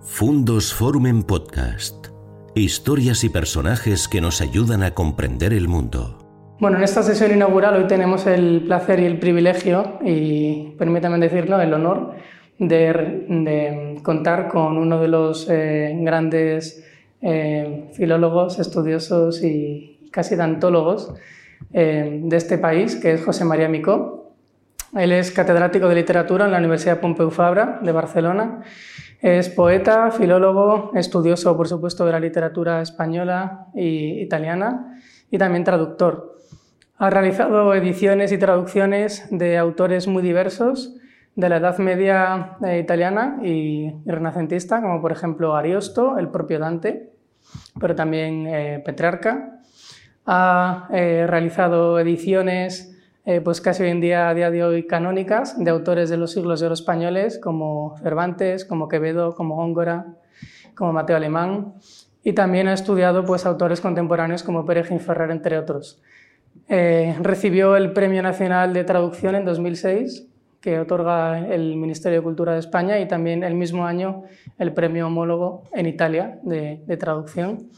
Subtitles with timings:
[0.00, 2.06] Fundos Forum en Podcast.
[2.54, 6.56] Historias y personajes que nos ayudan a comprender el mundo.
[6.60, 11.60] Bueno, en esta sesión inaugural hoy tenemos el placer y el privilegio, y permítanme decirlo,
[11.60, 12.14] el honor
[12.58, 16.84] de, contar con uno de los eh, grandes
[17.20, 21.12] eh, filólogos, estudiosos y casi dantólogos
[21.72, 24.17] eh, de este país, que es José María Micó.
[24.94, 28.62] Él es catedrático de literatura en la Universidad Pompeu Fabra de Barcelona.
[29.20, 34.98] Es poeta, filólogo, estudioso, por supuesto, de la literatura española e italiana
[35.30, 36.36] y también traductor.
[36.96, 40.96] Ha realizado ediciones y traducciones de autores muy diversos
[41.34, 47.12] de la Edad Media eh, italiana y, renacentista, como por ejemplo Ariosto, el propio Dante,
[47.78, 49.60] pero también eh, Petrarca.
[50.26, 52.97] Ha eh, realizado ediciones
[53.44, 56.60] pues casi hoy en día, a día de hoy, canónicas de autores de los siglos
[56.60, 60.06] de oro españoles, como Cervantes, como Quevedo, como Góngora,
[60.74, 61.74] como Mateo Alemán,
[62.24, 66.00] y también ha estudiado pues, autores contemporáneos como Pérez Ferrer, entre otros.
[66.68, 70.28] recibió el Premio Nacional de Traducción en 2006
[70.60, 74.24] que otorga el Ministerio de Cultura de España y también el mismo año
[74.58, 77.68] el premio homólogo en Italia de, traducción.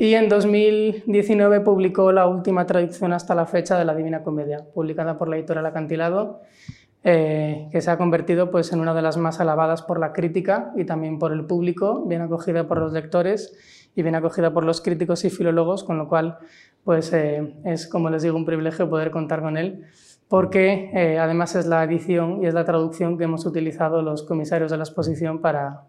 [0.00, 5.18] Y en 2019 publicó la última traducción hasta la fecha de la Divina Comedia, publicada
[5.18, 6.40] por la editorial Acantilado,
[7.04, 10.72] eh, que se ha convertido pues, en una de las más alabadas por la crítica
[10.74, 13.54] y también por el público, bien acogida por los lectores
[13.94, 16.38] y bien acogida por los críticos y filólogos, con lo cual
[16.82, 19.84] pues, eh, es, como les digo, un privilegio poder contar con él
[20.28, 24.70] porque eh, además es la edición y es la traducción que hemos utilizado los comisarios
[24.70, 25.82] de la exposición para,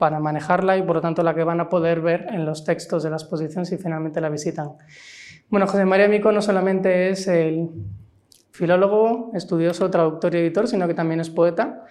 [0.00, 3.02] para manejarla y por lo tanto la que van a poder ver en los textos
[3.02, 4.70] de la exposición si finalmente la visitan.
[5.50, 7.68] Bueno, José María Mico no solamente es el
[8.50, 11.84] filólogo, estudioso, traductor y editor, sino que también es poeta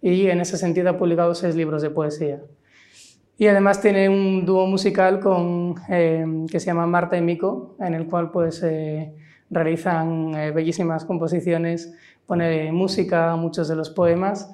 [0.00, 2.40] y en ese sentido ha publicado seis libros de poesía.
[3.36, 7.92] Y además tiene un dúo musical con, eh, que se llama Marta y Mico, en
[7.92, 9.14] el cual pues, eh,
[9.50, 11.94] realizan eh, bellísimas composiciones,
[12.24, 14.50] pone música a muchos de los poemas.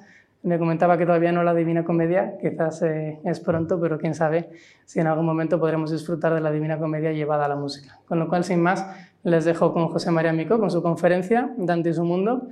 [0.47, 4.49] Me comentaba que todavía no la Divina Comedia, quizás eh, es pronto, pero quién sabe
[4.85, 7.99] si en algún momento podremos disfrutar de la Divina Comedia llevada a la música.
[8.07, 8.85] Con lo cual, sin más,
[9.23, 12.47] les dejo con José María Mico, con su conferencia, Dante y su mundo,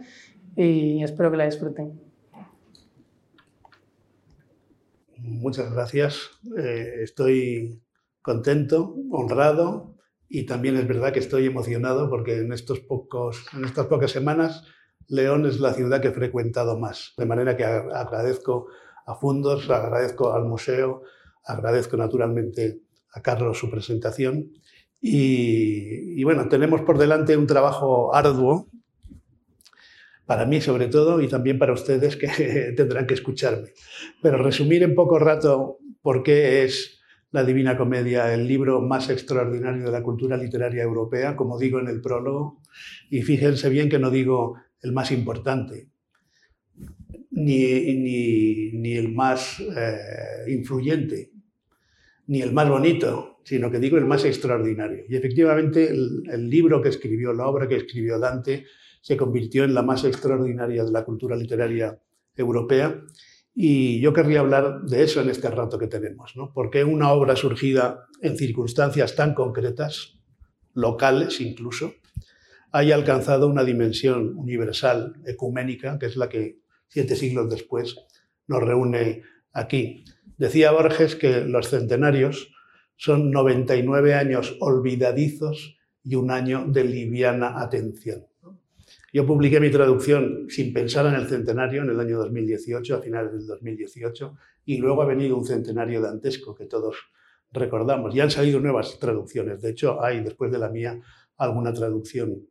[0.57, 1.97] y espero que la disfruten.
[5.19, 6.31] Muchas gracias.
[6.57, 7.81] Eh, estoy
[8.21, 9.95] contento, honrado
[10.27, 14.65] y también es verdad que estoy emocionado porque en, estos pocos, en estas pocas semanas
[15.07, 17.13] León es la ciudad que he frecuentado más.
[17.17, 18.67] De manera que agradezco
[19.05, 21.03] a Fundos, agradezco al museo,
[21.43, 22.81] agradezco naturalmente
[23.13, 24.51] a Carlos su presentación.
[25.01, 28.67] Y, y, bueno, tenemos por delante un trabajo arduo,
[30.25, 33.69] para mí sobre todo, y también para ustedes que tendrán que escucharme.
[34.21, 36.99] Pero resumir en poco rato por qué es
[37.31, 41.87] la Divina Comedia, el libro más extraordinario de la cultura literaria europea, como digo en
[41.87, 42.61] el prólogo,
[43.09, 44.55] y fíjense bien que no digo
[44.85, 45.89] el más importante,
[47.31, 51.31] ni, ni, el más eh, influyente,
[52.27, 55.05] ni el más bonito, sino que digo el más extraordinario.
[55.09, 58.65] Y efectivamente el, el libro que escribió, la obra que escribió Dante,
[59.01, 61.99] se convirtió en la más extraordinaria de la cultura literaria
[62.35, 63.01] europea
[63.53, 66.51] y yo querría hablar de eso en este rato que tenemos, ¿no?
[66.53, 70.19] Porque una obra surgida en circunstancias tan concretas,
[70.73, 71.93] locales incluso,
[72.75, 76.59] haya alcanzado una dimensión universal, ecuménica, que es la que
[76.89, 77.95] siete siglos después
[78.47, 80.03] nos reúne aquí.
[80.37, 82.51] Decía Borges que los centenarios
[82.97, 88.25] son 99 años olvidadizos y un año de liviana atención.
[89.13, 93.31] Yo publiqué mi traducción sin pensar en el centenario en el año 2018, a finales
[93.31, 96.97] del 2018, y luego ha venido un centenario dantesco que todos
[97.53, 98.13] recordamos.
[98.13, 99.61] Y han salido nuevas traducciones.
[99.61, 100.99] De hecho, hay, después de la mía,
[101.37, 102.49] alguna traducción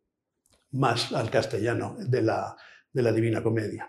[0.75, 2.57] más al castellano de la,
[2.93, 3.89] de la Divina Comedia.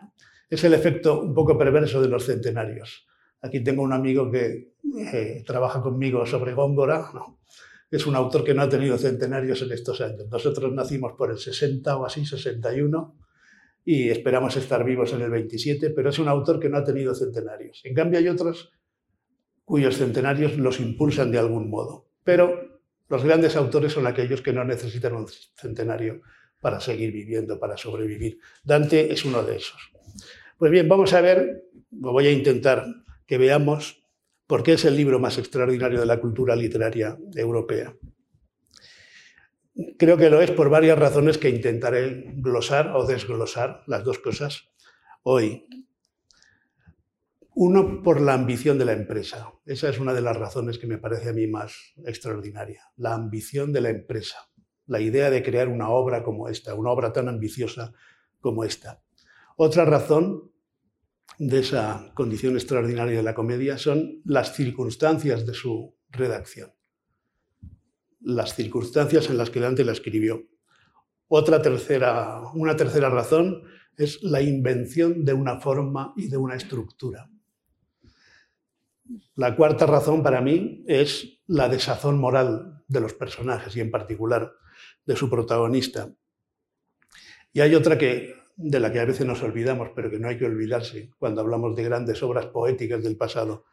[0.49, 3.07] Es el efecto un poco perverso de los centenarios.
[3.41, 4.75] Aquí tengo un amigo que
[5.11, 7.11] eh, trabaja conmigo sobre Góngora,
[7.91, 10.27] es un autor que no ha tenido centenarios en estos años.
[10.29, 13.17] Nosotros nacimos por el 60 o así, 61,
[13.85, 17.13] y esperamos estar vivos en el 27, pero es un autor que no ha tenido
[17.13, 17.81] centenarios.
[17.83, 18.71] En cambio hay otros
[19.63, 22.09] cuyos centenarios los impulsan de algún modo.
[22.23, 26.21] Pero los grandes autores son aquellos que no necesitan un centenario
[26.65, 28.39] para seguir viviendo, para sobrevivir.
[28.63, 29.91] Dante es uno de esos.
[30.57, 32.87] Pues bien, vamos a ver, voy a intentar
[33.27, 34.03] que veamos
[34.47, 37.95] porque es el libro más extraordinario de la cultura literaria europea.
[39.99, 44.71] Creo que lo es por varias razones que intentaré glosar o desglosar las dos cosas
[45.21, 45.67] hoy.
[47.53, 49.53] Uno, por la ambición de la empresa.
[49.67, 52.89] Esa es una de las razones que me parece a mí más extraordinaria.
[52.95, 54.49] La ambición de la empresa.
[54.87, 57.93] La idea de crear una obra como esta, una obra tan ambiciosa
[58.39, 59.01] como esta.
[59.57, 60.51] Otra razón
[61.39, 66.73] de esa condición extraordinaria de la comedia son las circunstancias de su redacción.
[68.21, 70.43] Las circunstancias en las que Dante la escribió.
[71.27, 73.63] Otra tercera, una tercera razón
[73.97, 77.29] es la invención de una forma y de una estructura.
[79.35, 84.53] La cuarta razón para mí es la desazón moral de los personajes y en particular
[85.05, 86.13] de su protagonista.
[87.53, 90.37] Y hay otra que, de la que a veces nos olvidamos, pero que no hay
[90.37, 93.65] que olvidarse cuando hablamos de grandes obras poéticas del pasado,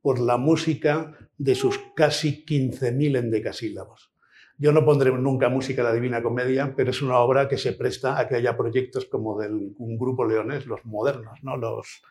[0.00, 4.12] por la música de sus casi 15.000 endecasílabos.
[4.56, 7.72] Yo no pondré nunca música a la Divina Comedia, pero es una obra que se
[7.72, 11.56] presta a que haya proyectos como de un grupo leonés, los modernos, ¿no?
[11.56, 12.02] los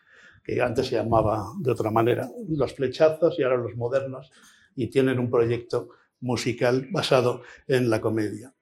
[0.42, 4.30] que antes se llamaba de otra manera, los flechazos y ahora los modernos,
[4.76, 5.88] y tienen un proyecto
[6.20, 8.53] musical basado en la comedia.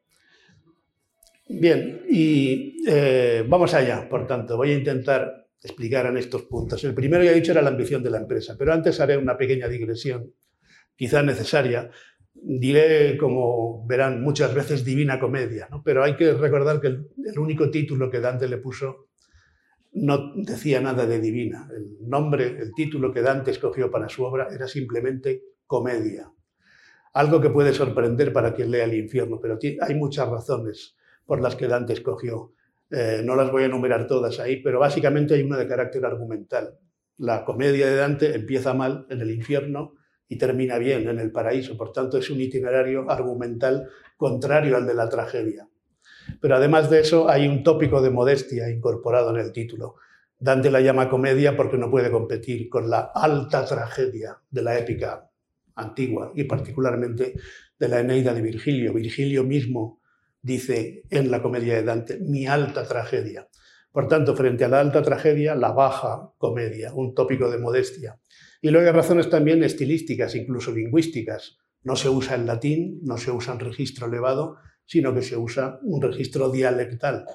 [1.48, 6.82] Bien, y eh, vamos allá, por tanto, voy a intentar explicar en estos puntos.
[6.84, 9.36] El primero, ya he dicho, era la ambición de la empresa, pero antes haré una
[9.36, 10.32] pequeña digresión,
[10.96, 11.90] quizá necesaria,
[12.34, 15.82] diré, como verán, muchas veces Divina Comedia, ¿no?
[15.82, 19.08] pero hay que recordar que el, único título que Dante le puso
[19.94, 21.68] no decía nada de divina.
[21.76, 26.32] El nombre, el título que Dante escogió para su obra era simplemente comedia.
[27.12, 30.96] Algo que puede sorprender para quien lea el infierno, pero hay muchas razones
[31.26, 32.52] por las que Dante escogió.
[32.90, 36.78] Eh, no las voy a enumerar todas ahí, pero básicamente hay una de carácter argumental.
[37.18, 39.94] La comedia de Dante empieza mal en el infierno
[40.28, 41.76] y termina bien en el paraíso.
[41.76, 45.68] Por tanto, es un itinerario argumental contrario al de la tragedia.
[46.40, 49.96] Pero además de eso, hay un tópico de modestia incorporado en el título.
[50.38, 55.30] Dante la llama comedia porque no puede competir con la alta tragedia de la épica
[55.76, 57.34] antigua y particularmente
[57.78, 58.92] de la Eneida de Virgilio.
[58.92, 60.01] Virgilio mismo
[60.42, 63.48] dice en la comedia de Dante, mi alta tragedia.
[63.92, 68.18] Por tanto, frente a la alta tragedia, la baja comedia, un tópico de modestia.
[68.60, 71.58] Y luego hay razones también estilísticas, incluso lingüísticas.
[71.82, 74.56] No se usa el latín, no se usa en registro elevado,
[74.86, 77.26] sino que se usa un registro dialectal,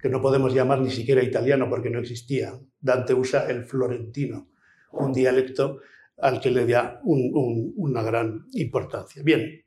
[0.00, 2.52] que no podemos llamar ni siquiera italiano porque no existía.
[2.80, 4.50] Dante usa el florentino,
[4.92, 5.80] un dialecto
[6.18, 9.22] al que le da una gran importancia.
[9.22, 9.63] Bien,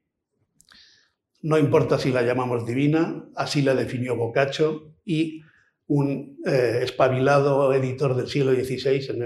[1.41, 5.41] no importa si la llamamos divina, así la definió Boccaccio y
[5.87, 9.21] un eh, espabilado editor del siglo XVI, en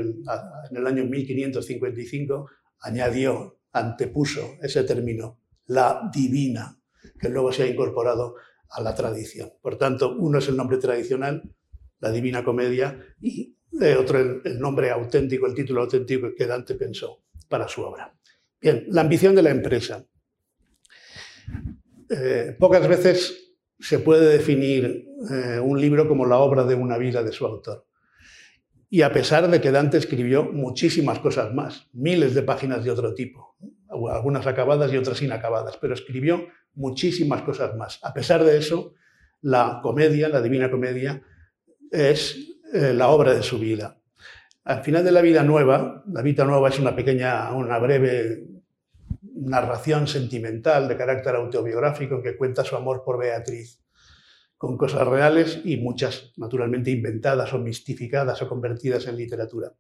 [0.77, 2.49] el, año 1555,
[2.81, 6.77] añadió, antepuso ese término, la divina,
[7.19, 8.35] que luego se ha incorporado
[8.69, 9.53] a la tradición.
[9.61, 11.41] Por tanto, uno es el nombre tradicional,
[11.99, 13.55] la Divina Comedia, y
[13.97, 18.13] otro el, el nombre auténtico, el título auténtico que Dante pensó para su obra.
[18.61, 20.05] Bien, la ambición de la empresa.
[22.13, 27.23] Eh, pocas veces se puede definir eh, un libro como la obra de una vida
[27.23, 27.87] de su autor.
[28.89, 33.13] Y a pesar de que Dante escribió muchísimas cosas más, miles de páginas de otro
[33.13, 33.55] tipo,
[34.09, 37.99] algunas acabadas y otras inacabadas, pero escribió muchísimas cosas más.
[38.03, 38.93] A pesar de eso,
[39.41, 41.23] la comedia, la Divina Comedia,
[41.89, 44.01] es eh, la obra de su vida.
[44.65, 48.45] Al final de la vida nueva, la vida nueva es una pequeña, una breve
[49.41, 53.81] narración sentimental de carácter autobiográfico en que cuenta su amor por Beatriz,
[54.57, 59.73] con cosas reales y muchas naturalmente inventadas o mistificadas o convertidas en literatura.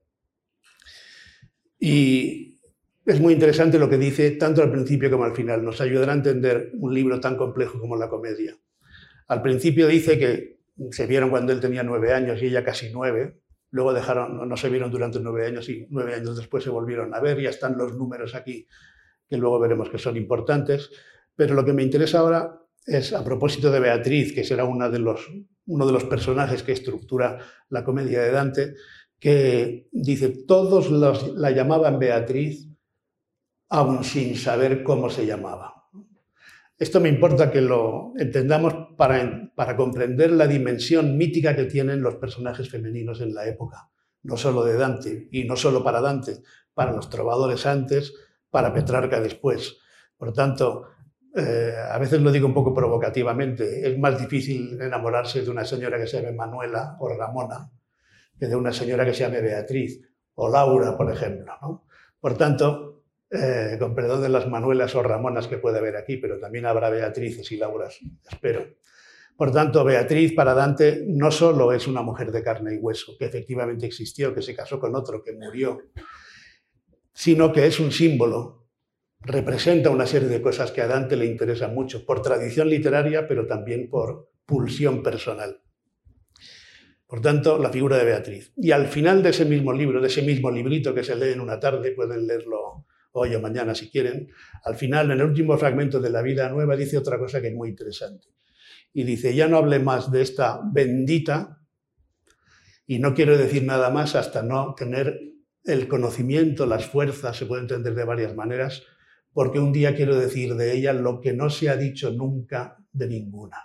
[1.79, 2.59] Y
[3.05, 5.63] es muy interesante lo que dice tanto al principio como al final.
[5.63, 8.55] Nos ayudará a entender un libro tan complejo como la comedia.
[9.27, 10.59] Al principio dice que
[10.91, 13.39] se vieron cuando él tenía nueve años y ella casi nueve.
[13.71, 17.19] Luego dejaron, no se vieron durante nueve años y nueve años después se volvieron a
[17.19, 17.39] ver.
[17.39, 18.67] Ya están los números aquí
[19.31, 20.89] que luego veremos que son importantes.
[21.37, 24.99] Pero lo que me interesa ahora es, a propósito de Beatriz, que será una de
[24.99, 25.21] los,
[25.67, 28.73] uno de los personajes que estructura la comedia de Dante,
[29.17, 32.67] que dice, todos la llamaban Beatriz,
[33.69, 35.87] aún sin saber cómo se llamaba.
[36.77, 42.15] Esto me importa que lo entendamos para, para comprender la dimensión mítica que tienen los
[42.15, 43.89] personajes femeninos en la época,
[44.23, 46.41] no solo de Dante, y no solo para Dante,
[46.73, 48.13] para los trovadores antes,
[48.51, 49.77] para Petrarca después.
[50.15, 50.89] Por tanto,
[51.35, 55.97] eh, a veces lo digo un poco provocativamente, es más difícil enamorarse de una señora
[55.97, 57.71] que se llame Manuela o Ramona
[58.41, 60.01] que de una señora que se llame Beatriz
[60.33, 61.85] o Laura, por ejemplo.
[62.19, 66.39] Por tanto, eh, con perdón de las Manuelas o Ramonas que puede haber aquí, pero
[66.39, 68.65] también habrá Beatrices y Lauras, espero.
[69.37, 73.25] Por tanto, Beatriz para Dante no solo es una mujer de carne y hueso, que
[73.25, 75.79] efectivamente existió, que se casó con otro, que murió,
[77.13, 78.67] sino que es un símbolo,
[79.19, 83.45] representa una serie de cosas que a Dante le interesan mucho, por tradición literaria, pero
[83.45, 85.61] también por pulsión personal.
[87.05, 88.53] Por tanto, la figura de Beatriz.
[88.55, 91.41] Y al final de ese mismo libro, de ese mismo librito que se lee en
[91.41, 94.29] una tarde, pueden leerlo hoy o mañana si quieren,
[94.63, 97.53] al final, en el último fragmento de la vida nueva, dice otra cosa que es
[97.53, 98.27] muy interesante.
[98.93, 101.61] Y dice, ya no hable más de esta bendita,
[102.87, 105.30] y no quiero decir nada más hasta no tener
[105.63, 108.83] el conocimiento, las fuerzas, se puede entender de varias maneras,
[109.33, 113.07] porque un día quiero decir de ella lo que no se ha dicho nunca de
[113.07, 113.57] ninguna.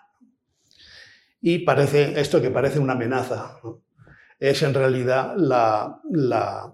[1.41, 3.59] Y parece, esto que parece una amenaza,
[4.39, 6.73] es en realidad la,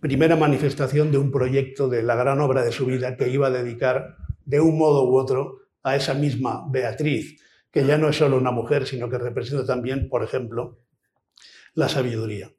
[0.00, 3.50] primera manifestación de un proyecto de la gran obra de su vida que iba a
[3.50, 7.40] dedicar de un modo u otro a esa misma Beatriz,
[7.72, 10.78] que ya no es solo una mujer, sino que representa también, por ejemplo,
[11.74, 12.52] la sabiduría.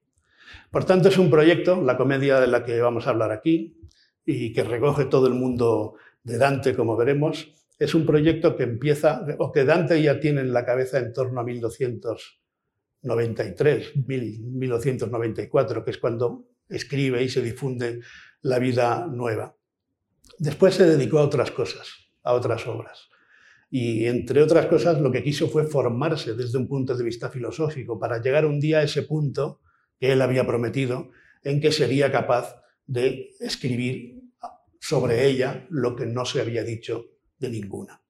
[0.69, 3.77] Por tanto, es un proyecto, la comedia de la que vamos a hablar aquí,
[4.25, 9.25] y que recoge todo el mundo de Dante, como veremos, es un proyecto que empieza,
[9.39, 15.97] o que Dante ya tiene en la cabeza en torno a 1293, 1294, que es
[15.97, 18.01] cuando escribe y se difunde
[18.41, 19.55] la vida nueva.
[20.37, 21.89] Después se dedicó a otras cosas,
[22.23, 23.09] a otras obras.
[23.69, 27.97] Y entre otras cosas lo que quiso fue formarse desde un punto de vista filosófico
[27.97, 29.61] para llegar un día a ese punto
[30.01, 31.11] que él había prometido
[31.43, 32.55] en que sería capaz
[32.87, 34.19] de escribir
[34.79, 37.05] sobre ella lo que no se había dicho
[37.37, 38.01] de ninguna.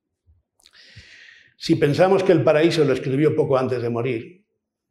[1.58, 4.46] Si pensamos que el paraíso lo escribió poco antes de morir,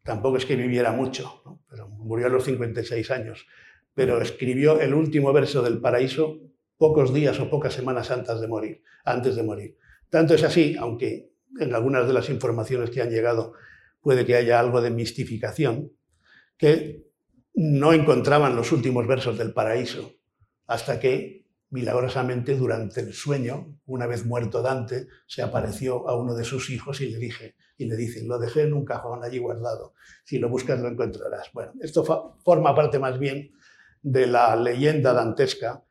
[0.05, 3.47] tampoco es que viviera mucho, pero murió a los 56 años,
[3.95, 6.39] pero escribió el último verso del paraíso
[6.77, 8.83] pocos días o pocas semanas antes de morir.
[9.05, 9.79] Antes de morir.
[10.11, 13.55] Tanto es así, aunque en algunas de las informaciones que han llegado
[14.03, 15.93] puede que haya algo de mistificación,
[16.61, 17.11] que
[17.55, 20.13] no encontraban los últimos versos del paraíso
[20.67, 26.45] hasta que milagrosamente durante el sueño, una vez muerto Dante, se apareció a uno de
[26.45, 29.95] sus hijos y le dije y le dice, lo dejé en un cajón allí guardado,
[30.25, 31.51] si lo buscas lo encontrarás.
[31.55, 32.05] Bueno, esto
[32.45, 33.53] forma parte más bien
[34.03, 35.83] de la leyenda dantesca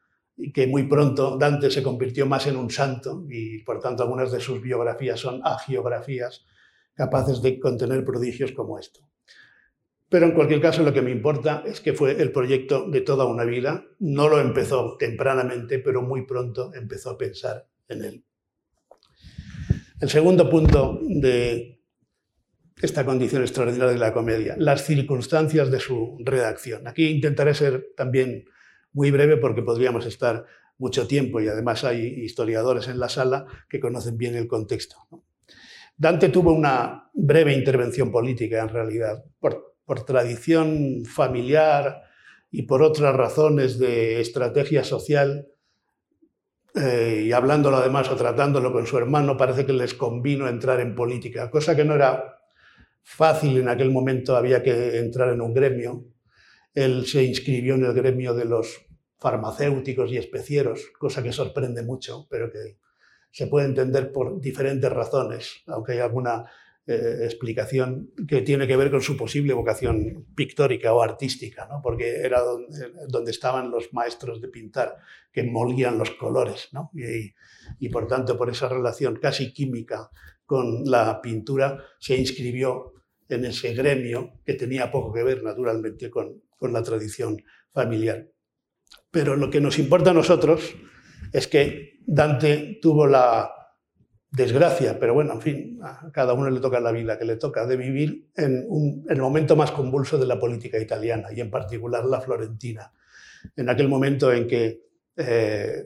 [0.54, 4.40] que muy pronto Dante se convirtió más en un santo y por tanto algunas de
[4.40, 6.46] sus biografías son agiografías
[6.94, 9.10] capaces de contener prodigios como esto.
[10.10, 13.26] Pero en cualquier caso lo que me importa es que fue el proyecto de toda
[13.26, 13.86] una vida.
[14.00, 18.24] No lo empezó tempranamente, pero muy pronto empezó a pensar en él.
[20.02, 21.80] El segundo punto de
[22.82, 26.88] esta condición extraordinaria de la comedia, las circunstancias de su redacción.
[26.88, 28.46] Aquí intentaré ser también
[28.94, 30.46] muy breve porque podríamos estar
[30.78, 34.96] mucho tiempo y además hay historiadores en la sala que conocen bien el contexto.
[35.98, 39.69] Dante tuvo una breve intervención política en realidad, por
[40.06, 42.04] tradición familiar
[42.52, 45.48] y por otras razones de estrategia social,
[46.76, 50.96] eh, y hablándolo además o tratándolo con su hermano, parece que les convino entrar en
[50.96, 52.40] política, cosa que no era
[53.02, 56.06] fácil en aquel momento, había que entrar en un gremio.
[56.74, 58.86] Él se inscribió en el gremio de los
[59.18, 62.78] farmacéuticos y especieros, cosa que sorprende mucho, pero que
[63.32, 66.46] se puede entender por diferentes razones, aunque hay alguna
[66.92, 71.82] eh, explicación que tiene que ver con su posible vocación pictórica o artística, ¿no?
[71.84, 74.98] porque era donde, estaban los maestros de pintar
[75.32, 76.90] que molían los colores ¿no?
[76.96, 77.36] y,
[77.78, 80.10] y, por tanto por esa relación casi química
[80.48, 82.94] con la pintura se inscribió
[83.28, 87.38] en ese gremio que tenía poco que ver naturalmente con, con la tradición
[87.72, 88.32] familiar.
[89.12, 90.76] Pero lo que nos importa a nosotros
[91.34, 93.59] es que Dante tuvo la
[94.32, 97.66] desgracia, pero bueno, en fin, a cada uno le toca la vida que le toca,
[97.66, 98.68] de vivir en,
[99.10, 102.94] el momento más convulso de la política italiana y en particular la florentina.
[103.56, 104.82] En aquel momento en que
[105.18, 105.86] eh,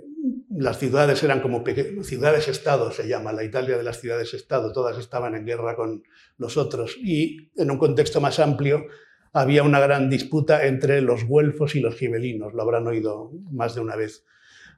[0.50, 1.64] las ciudades eran como
[2.04, 6.04] ciudades-estado, se llama, la Italia de las ciudades-estado, todas estaban en guerra con
[6.38, 8.86] los otros y en un contexto más amplio
[9.32, 13.82] había una gran disputa entre los güelfos y los gibelinos, lo habrán oído más de
[13.82, 14.26] una vez.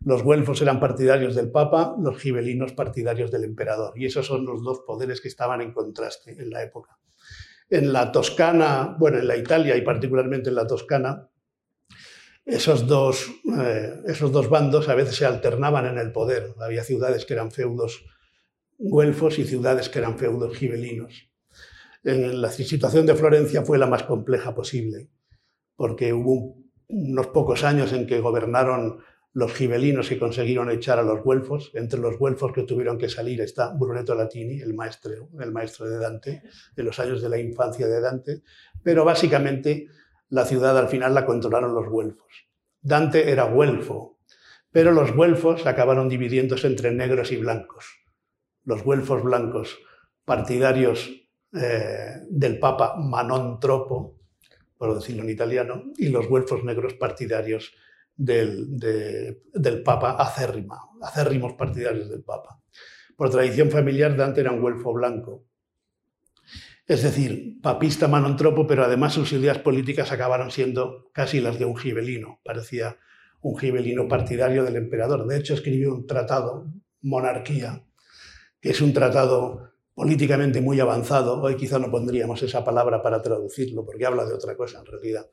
[0.05, 3.93] Los güelfos eran partidarios del Papa, los gibelinos partidarios del emperador.
[3.97, 6.99] Y esos son los dos poderes que estaban en contraste en la época.
[7.67, 11.27] En la Toscana, bueno, en la Italia y particularmente en la Toscana,
[12.45, 16.53] esos dos, eh, esos dos bandos a veces se alternaban en el poder.
[16.59, 18.05] Había ciudades que eran feudos
[18.77, 21.31] güelfos y ciudades que eran feudos gibelinos.
[22.03, 25.09] La situación de Florencia fue la más compleja posible,
[25.75, 26.57] porque hubo
[26.87, 28.99] unos pocos años en que gobernaron
[29.35, 31.69] los gibelinos que consiguieron echar a los güelfos.
[31.73, 35.97] Entre los güelfos que tuvieron que salir está Brunetto Latini, el maestro, el maestro de
[35.99, 38.43] Dante, de los años de la infancia de Dante.
[38.81, 39.89] Pero básicamente
[40.29, 42.47] la ciudad al final la controlaron los güelfos.
[42.81, 44.19] Dante era güelfo,
[44.71, 47.87] pero los güelfos acabaron dividiéndose entre negros y blancos.
[48.63, 49.77] Los güelfos blancos,
[50.23, 51.11] partidarios
[51.53, 54.17] eh, del Papa Manon Tropo,
[54.77, 57.73] por decirlo en italiano, y los güelfos negros partidarios
[58.15, 62.61] del, del Papa acérrima, acérrimos partidarios del Papa.
[63.15, 65.45] Por tradición familiar, Dante era un güelfo blanco.
[66.87, 71.75] Es decir, papista manontropo, pero además sus ideas políticas acabaron siendo casi las de un
[71.75, 72.39] gibelino.
[72.43, 72.97] Parecía
[73.41, 75.25] un gibelino partidario del emperador.
[75.25, 76.67] De hecho, escribió un tratado,
[77.01, 77.85] Monarquía,
[78.59, 81.41] que es un tratado políticamente muy avanzado.
[81.41, 85.25] Hoy quizá no pondríamos esa palabra para traducirlo, porque habla de otra cosa en realidad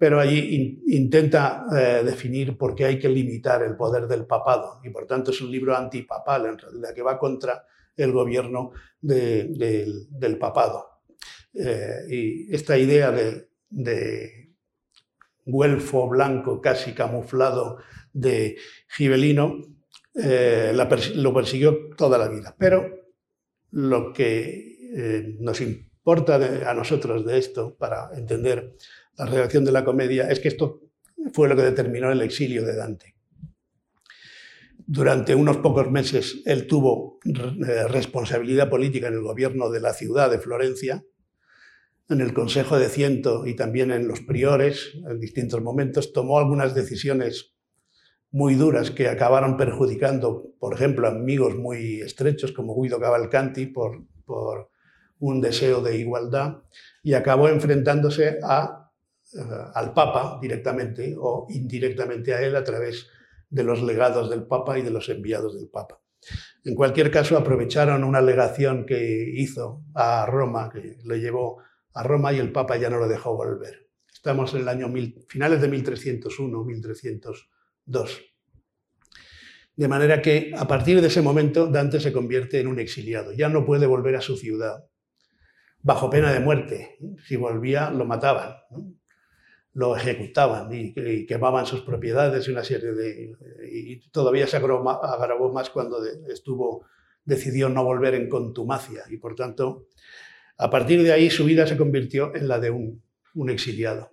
[0.00, 4.88] pero allí intenta eh, definir por qué hay que limitar el poder del papado y
[4.88, 8.70] por tanto es un libro antipapal en realidad que va contra el gobierno
[9.02, 11.02] del papado.
[11.52, 14.54] Eh, y esta idea de, de
[15.44, 17.76] güelfo blanco casi camuflado
[18.14, 18.56] de
[18.88, 19.60] gibelino
[20.14, 20.72] eh,
[21.14, 22.56] lo persiguió toda la vida.
[22.58, 22.88] Pero
[23.72, 28.76] lo que nos importa a nosotros de esto para entender
[29.20, 30.80] la redacción de la comedia, es que esto
[31.32, 33.16] fue lo que determinó el exilio de Dante.
[34.86, 40.30] Durante unos pocos meses él tuvo eh, responsabilidad política en el gobierno de la ciudad
[40.30, 41.04] de Florencia,
[42.08, 46.74] en el Consejo de Ciento y también en los priores, en distintos momentos, tomó algunas
[46.74, 47.54] decisiones
[48.32, 54.70] muy duras que acabaron perjudicando, por ejemplo, amigos muy estrechos como Guido Cavalcanti por, por
[55.18, 56.62] un deseo de igualdad
[57.02, 58.79] y acabó enfrentándose a
[59.74, 63.08] al Papa directamente o indirectamente a él a través
[63.48, 66.00] de los legados del Papa y de los enviados del Papa.
[66.64, 71.62] En cualquier caso, aprovecharon una legación que hizo a Roma, que lo llevó
[71.94, 73.88] a Roma y el Papa ya no lo dejó volver.
[74.12, 78.20] Estamos en el año mil, finales de 1301, 1302.
[79.76, 83.32] De manera que a partir de ese momento Dante se convierte en un exiliado.
[83.32, 84.84] Ya no puede volver a su ciudad,
[85.80, 86.98] bajo pena de muerte.
[87.26, 88.56] Si volvía, lo mataban
[89.80, 90.92] lo ejecutaban y,
[91.24, 93.34] quemaban sus propiedades y una serie de...
[93.72, 96.84] Y todavía se agravó, más cuando estuvo,
[97.24, 99.86] decidió no volver en contumacia y por tanto,
[100.58, 104.12] a partir de ahí su vida se convirtió en la de un, un exiliado.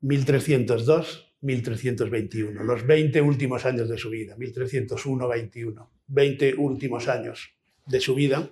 [0.00, 7.50] 1302, 1321, los 20 últimos años de su vida, 1301-21, 20 últimos años
[7.84, 8.50] de su vida.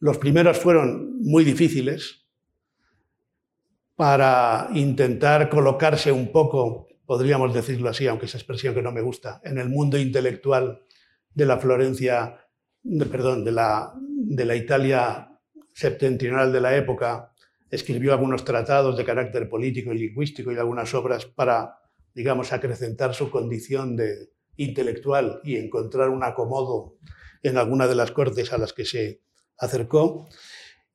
[0.00, 2.27] Los primeros fueron muy difíciles,
[3.98, 9.40] para intentar colocarse un poco, podríamos decirlo así, aunque esa expresión que no me gusta,
[9.42, 10.84] en el mundo intelectual
[11.34, 12.46] de la Florencia,
[13.10, 15.32] perdón, de la, de la Italia
[15.72, 17.32] septentrional de la época,
[17.72, 21.80] escribió algunos tratados de carácter político y lingüístico y algunas obras para,
[22.14, 26.98] digamos, acrecentar su condición de intelectual y encontrar un acomodo
[27.42, 29.22] en alguna de las cortes a las que se
[29.58, 30.28] acercó.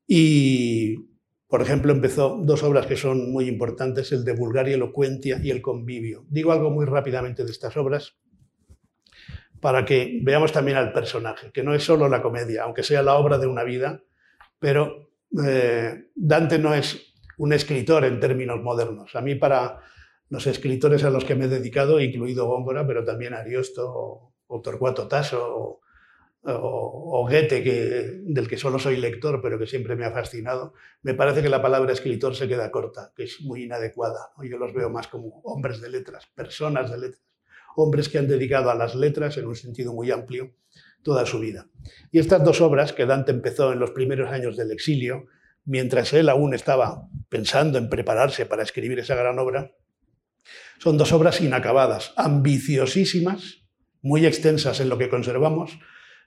[0.08, 1.13] Y
[1.48, 5.62] por ejemplo, empezó dos obras que son muy importantes, el de Vulgaria Elocuentia y el
[5.62, 6.26] Convivio.
[6.30, 8.16] Digo algo muy rápidamente de estas obras
[9.60, 13.16] para que veamos también al personaje, que no es solo la comedia, aunque sea la
[13.16, 14.02] obra de una vida,
[14.60, 15.12] pero
[15.46, 19.16] eh, Dante no es un escritor en términos modernos.
[19.16, 19.80] A mí para
[20.30, 25.08] los escritores a los que me he dedicado, incluido Góngora, pero también Ariosto o, Torcuato
[25.08, 25.80] Tasso
[26.44, 31.42] Goethe, que, del que solo soy lector, pero que siempre me ha fascinado, me parece
[31.42, 34.32] que la palabra escritor se queda corta, que es muy inadecuada.
[34.44, 37.24] Yo los veo más como hombres de letras, personas de letras,
[37.76, 40.54] hombres que han dedicado a las letras, en un sentido muy amplio,
[41.02, 41.68] toda su vida.
[42.12, 45.28] Y estas dos obras, que Dante empezó en los primeros años del exilio,
[45.66, 49.72] mientras él aún estaba pensando en prepararse para escribir esa gran obra,
[50.80, 53.64] son dos obras inacabadas, ambiciosísimas,
[54.02, 55.80] muy extensas en lo que conservamos,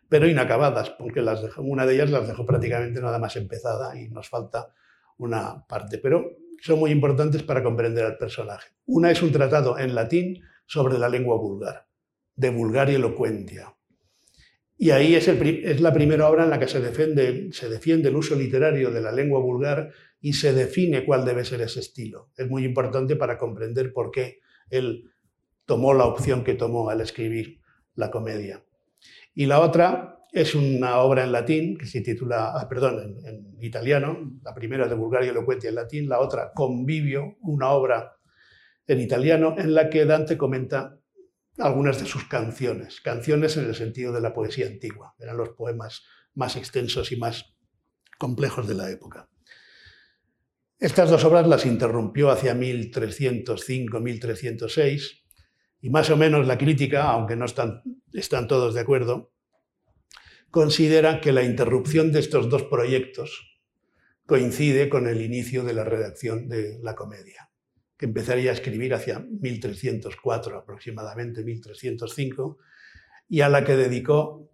[0.09, 1.25] pero inacabadas, porque
[1.59, 4.73] una de ellas las dejó prácticamente nada más empezada y nos falta
[5.19, 8.71] una parte, pero son muy importantes para comprender al personaje.
[8.87, 11.87] Una es un tratado en latín sobre la lengua vulgar,
[12.35, 13.75] de vulgar y elocuentia.
[14.79, 19.01] Y ahí es, la primera obra en la que se defiende el uso literario de
[19.01, 19.91] la lengua vulgar
[20.21, 22.31] y se define cuál debe ser ese estilo.
[22.37, 25.11] Es muy importante para comprender por qué él
[25.65, 27.61] tomó la opción que tomó al escribir
[27.95, 28.66] la comedia.
[29.37, 34.33] Y la otra es una obra en latín que se titula, ah, perdón, en, italiano,
[34.43, 38.17] la primera de Bulgaria Elocuentia en latín, la otra Convivio, una obra
[38.87, 40.99] en italiano, en la que Dante comenta
[41.59, 46.03] algunas de sus canciones, canciones en el sentido de la poesía antigua, eran los poemas
[46.33, 47.55] más extensos y más
[48.19, 49.29] complejos de la época.
[50.79, 55.25] Estas dos obras las interrumpió hacia 1305-1306
[55.83, 59.33] y más o menos la crítica, aunque no están, están todos de acuerdo,
[60.51, 63.61] consideran que la interrupción de estos dos proyectos
[64.25, 67.51] coincide con el inicio de la redacción de la comedia,
[67.97, 72.59] que empezaría a escribir hacia 1304, aproximadamente 1305,
[73.29, 74.51] y a la que dedicó,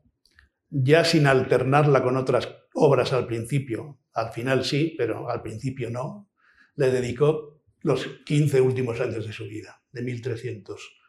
[0.68, 6.30] ya sin alternarla con otras obras al principio, al final sí, pero al principio no,
[6.76, 11.01] le dedicó los 15 últimos años de su vida, de 1300.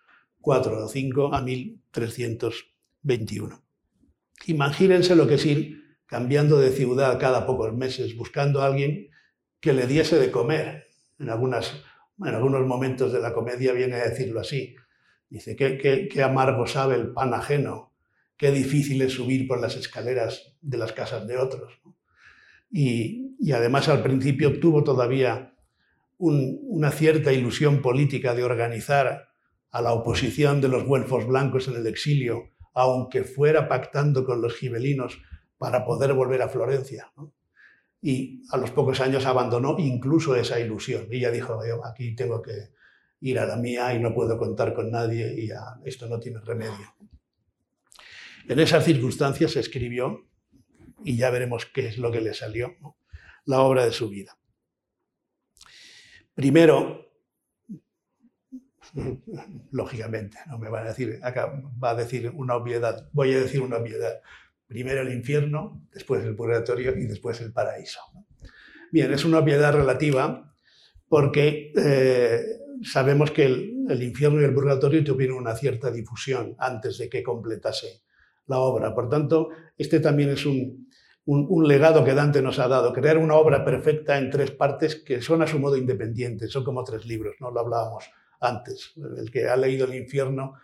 [0.44, 3.64] 405 a 1321.
[4.48, 9.10] Imagínense lo que es ir cambiando de ciudad cada pocos meses, buscando a alguien
[9.62, 10.90] que le diese de comer.
[11.18, 14.76] En, algunos momentos de la comedia viene a decirlo así.
[15.30, 17.94] Dice, qué, qué, amargo sabe el pan ajeno,
[18.36, 21.80] qué difícil es subir por las escaleras de las casas de otros.
[22.70, 25.56] Y, además al principio tuvo todavía
[26.18, 29.33] una cierta ilusión política de organizar
[29.74, 34.56] a la oposición de los güelfos blancos en el exilio aunque fuera pactando con los
[34.56, 35.22] gibelinos
[35.58, 37.12] para poder volver a Florencia.
[38.02, 41.08] Y a los pocos años abandonó incluso esa ilusión.
[41.12, 42.72] Ya dijo, yo aquí tengo que
[43.22, 45.50] ir a la mía y no puedo contar con nadie y
[45.88, 46.96] esto no tiene remedio.
[48.50, 50.28] En esas circunstancias escribió,
[51.06, 52.76] y ya veremos qué es lo que le salió,
[53.46, 54.38] la obra de su vida.
[56.34, 57.03] Primero,
[59.72, 61.52] lógicamente, no me van a decir, acá
[61.84, 64.22] va a decir una obviedad, voy a decir una obviedad.
[64.68, 68.00] Primero el infierno, después el purgatorio y después el paraíso.
[68.92, 70.54] Bien, es una obviedad relativa
[71.08, 72.44] porque eh,
[72.84, 78.04] sabemos que el, infierno y el purgatorio tuvieron una cierta difusión antes de que completase
[78.48, 78.94] la obra.
[78.94, 80.88] Por tanto, este también es un,
[81.26, 85.22] un, legado que Dante nos ha dado, crear una obra perfecta en tres partes que
[85.22, 87.52] son a su modo independientes, son como tres libros, ¿no?
[87.52, 88.06] Lo hablábamos
[88.44, 88.94] antes.
[89.18, 90.56] El que ha leído el infierno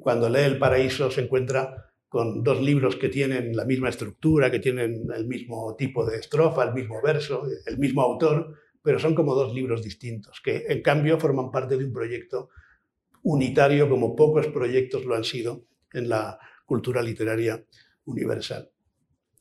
[0.00, 4.58] cuando lee el paraíso se encuentra con dos libros que tienen la misma estructura, que
[4.58, 9.34] tienen el mismo tipo de estrofa, el mismo verso, el mismo autor, pero son como
[9.34, 12.50] dos libros distintos, que en cambio forman parte de un proyecto
[13.22, 17.64] unitario como pocos proyectos lo han sido en la cultura literaria
[18.04, 18.70] universal.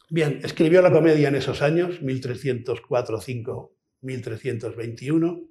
[0.09, 5.50] Bien, escribió la comedia en esos años, 1304-5, 1321,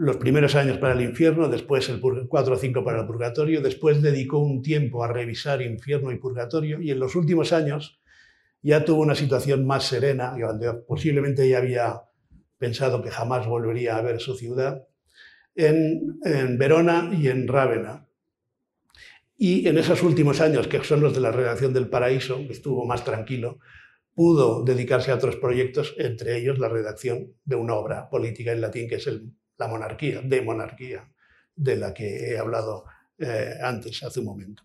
[0.00, 4.00] los primeros años para el infierno, después el 4 o 5 para el purgatorio, después
[4.00, 8.00] dedicó un tiempo a revisar infierno y purgatorio y en los últimos años
[8.62, 10.34] ya tuvo una situación más serena,
[10.88, 12.00] posiblemente ya había
[12.56, 14.86] pensado que jamás volvería a ver su ciudad,
[15.54, 18.06] en, en Verona y en Rávena.
[19.36, 22.86] Y en esos últimos años, que son los de la redacción del Paraíso, que estuvo
[22.86, 23.58] más tranquilo,
[24.14, 28.88] pudo dedicarse a otros proyectos, entre ellos la redacción de una obra política en latín,
[28.88, 31.06] que es el la monarquía, de monarquía,
[31.54, 32.86] de la que he hablado
[33.18, 34.62] eh, antes, hace un momento.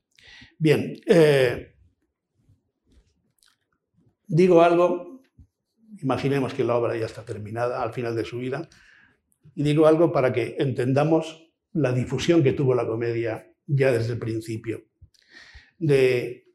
[0.58, 1.75] Bien, eh,
[4.25, 5.21] digo algo,
[6.01, 8.69] imaginemos que la obra ya está terminada al final de su vida,
[9.53, 14.19] y digo algo para que entendamos la difusión que tuvo la comedia ya desde el
[14.19, 14.86] principio.
[15.77, 16.45] De,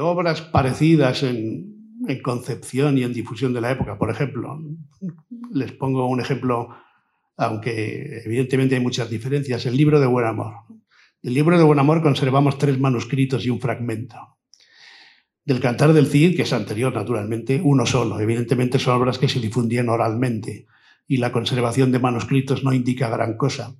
[0.00, 3.98] obras parecidas en concepción y en difusión de la época.
[3.98, 4.58] Por ejemplo,
[5.52, 6.70] les pongo un ejemplo
[7.38, 10.54] aunque evidentemente hay muchas diferencias, el libro de Buen Amor.
[11.22, 14.16] Del libro de Buen Amor conservamos tres manuscritos y un fragmento.
[15.44, 18.20] Del Cantar del Cid, que es anterior naturalmente, uno solo.
[18.20, 20.66] Evidentemente son obras que se difundían oralmente
[21.06, 23.72] y la conservación de manuscritos no indica gran cosa.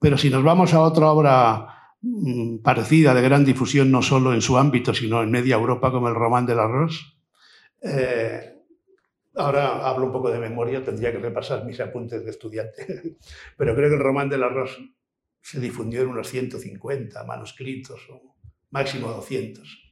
[0.00, 1.68] Pero si nos vamos a otra obra
[2.00, 6.08] mm, parecida de gran difusión, no solo en su ámbito, sino en media Europa, como
[6.08, 7.18] el Román del Arroz,
[7.82, 8.55] eh,
[9.36, 13.16] Ahora hablo un poco de memoria, tendría que repasar mis apuntes de estudiante,
[13.58, 14.78] pero creo que el román del arroz
[15.42, 18.34] se difundió en unos 150 manuscritos, o
[18.70, 19.86] máximo 200.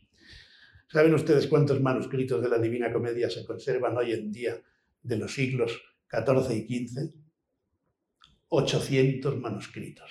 [0.89, 4.63] ¿Saben ustedes cuántos manuscritos de la Divina Comedia se conservan hoy en día
[5.03, 7.13] de los siglos XIV y XV?
[8.49, 10.11] 800 manuscritos.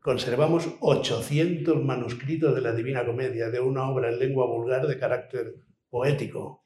[0.00, 5.54] Conservamos 800 manuscritos de la Divina Comedia, de una obra en lengua vulgar de carácter
[5.90, 6.61] poético,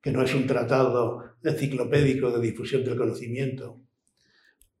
[0.00, 3.80] que no es un tratado enciclopédico de difusión del conocimiento.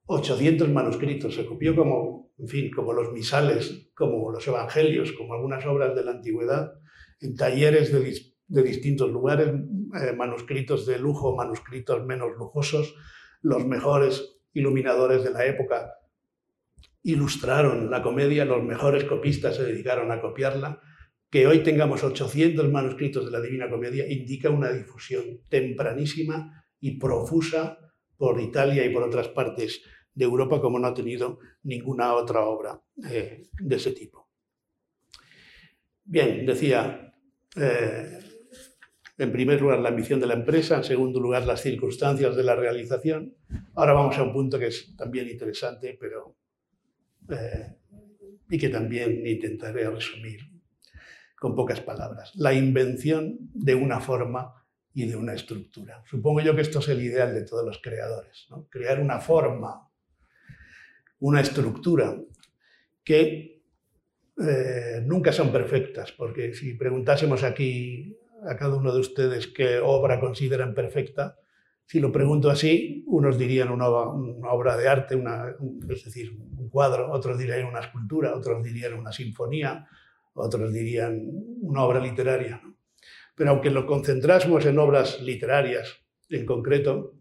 [0.06, 5.64] 800 manuscritos, se copió como, en fin, como los misales, como los evangelios, como algunas
[5.66, 6.72] obras de la antigüedad,
[7.20, 12.94] en talleres de, distintos lugares, eh, manuscritos de lujo, manuscritos menos lujosos,
[13.42, 15.92] los mejores iluminadores de la época
[17.02, 20.80] ilustraron la comedia, los mejores copistas se dedicaron a copiarla.
[21.30, 27.78] Que hoy tengamos 800 manuscritos de la Divina Comedia indica una difusión tempranísima y profusa
[28.16, 29.82] por Italia y por otras partes
[30.14, 34.28] de Europa como no ha tenido ninguna otra obra eh, de ese tipo.
[36.04, 37.14] Bien, decía,
[37.54, 38.18] eh,
[39.18, 42.56] en primer lugar la ambición de la empresa, en segundo lugar las circunstancias de la
[42.56, 43.36] realización.
[43.74, 46.36] Ahora vamos a un punto que es también interesante, pero
[47.28, 47.76] eh,
[48.48, 50.40] y que también intentaré resumir
[51.38, 52.32] con pocas palabras.
[52.36, 54.54] La invención de una forma
[54.92, 56.02] y de una estructura.
[56.06, 59.88] Supongo yo que esto es el ideal de todos los creadores, crear una forma
[61.20, 62.16] una estructura
[63.04, 63.62] que
[64.40, 70.20] eh, nunca son perfectas, porque si preguntásemos aquí a cada uno de ustedes qué obra
[70.20, 71.36] consideran perfecta,
[71.84, 75.56] si lo pregunto así, unos dirían una, obra de arte, una,
[75.88, 79.88] es decir, un cuadro, otros dirían una escultura, otros dirían una sinfonía,
[80.38, 81.20] otros dirían
[81.60, 82.62] una obra literaria.
[83.34, 87.14] Pero aunque lo concentrásemos en obras literarias en concreto,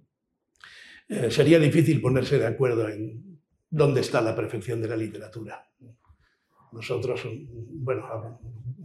[1.08, 3.28] eh, sería difícil ponerse de acuerdo en
[3.70, 5.62] ¿Dónde está la perfección de la literatura?
[6.72, 8.40] Nosotros, bueno,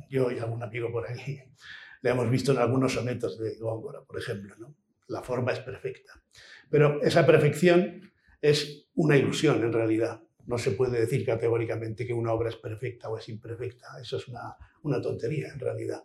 [0.09, 1.39] yo y algún amigo por ahí,
[2.03, 4.75] le hemos visto en algunos sonetos de Góngora, por ejemplo, ¿no?
[5.09, 6.21] La forma es perfecta.
[6.69, 10.23] Pero esa perfección es una ilusión en realidad.
[10.47, 14.01] No se puede decir categóricamente que una obra es perfecta o es imperfecta.
[14.01, 14.57] Eso es una,
[15.01, 16.05] tontería en realidad.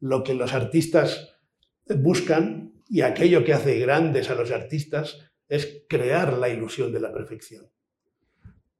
[0.00, 1.36] Lo que los artistas
[1.86, 7.12] buscan y aquello que hace grandes a los artistas es crear la ilusión de la
[7.12, 7.70] perfección.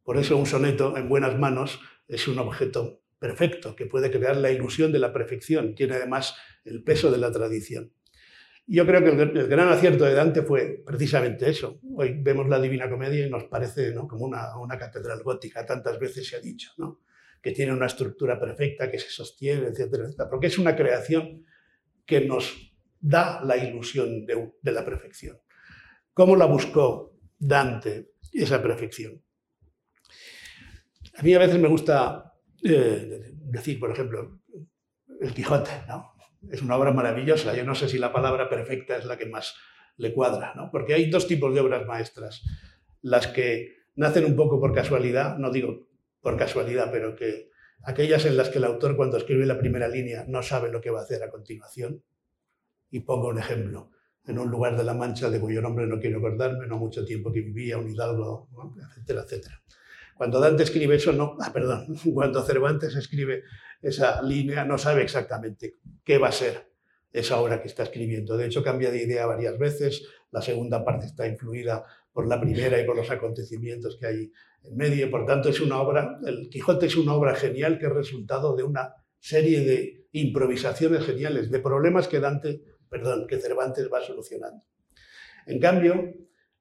[0.03, 4.51] Por eso un soneto en buenas manos es un objeto perfecto, que puede crear la
[4.51, 7.93] ilusión de la perfección, tiene además el peso de la tradición.
[8.69, 11.81] Yo creo que el, gran acierto de Dante fue precisamente eso.
[11.95, 16.37] Hoy vemos la Divina Comedia y nos parece como una, catedral gótica, tantas veces se
[16.37, 17.01] ha dicho, ¿no?
[17.41, 21.47] que tiene una estructura perfecta, que se sostiene, etcétera, etcétera, porque es una creación
[22.05, 25.39] que nos da la ilusión de, de la perfección.
[26.13, 29.23] ¿Cómo la buscó Dante esa perfección?
[31.19, 34.41] A mí a veces me gusta eh, decir, por ejemplo,
[35.21, 36.16] El Quijote, ¿no?
[36.51, 37.55] Es una obra maravillosa.
[37.55, 39.55] Yo no sé si la palabra perfecta es la que más
[39.97, 40.71] le cuadra, ¿no?
[40.71, 42.43] Porque hay dos tipos de obras maestras.
[43.03, 45.89] Las que nacen un poco por casualidad, no digo
[46.21, 47.51] por casualidad, pero que
[47.83, 50.91] aquellas en las que el autor cuando escribe la primera línea no sabe lo que
[50.91, 52.03] va a hacer a continuación.
[52.91, 53.91] Y pongo un ejemplo.
[54.25, 57.33] En un lugar de la Mancha de cuyo nombre no quiero acordarme, no mucho tiempo
[57.33, 58.49] que vivía, un hidalgo,
[58.91, 59.63] etcétera, etcétera.
[60.17, 63.43] Cuando Dante escribe eso, no, ah, perdón, cuando Cervantes escribe
[63.83, 66.71] esa línea, no sabe exactamente qué va a ser
[67.13, 68.37] esa obra que está escribiendo.
[68.37, 70.07] De hecho, cambia de idea varias veces.
[70.31, 74.33] La segunda parte está influida por la primera y por los acontecimientos que hay
[74.65, 75.11] en medio.
[75.11, 78.63] Por tanto, es una obra, el Quijote es una obra genial que es resultado de
[78.63, 84.63] una serie de improvisaciones geniales, de problemas que Dante, perdón, que Cervantes va solucionando.
[85.47, 86.15] En cambio,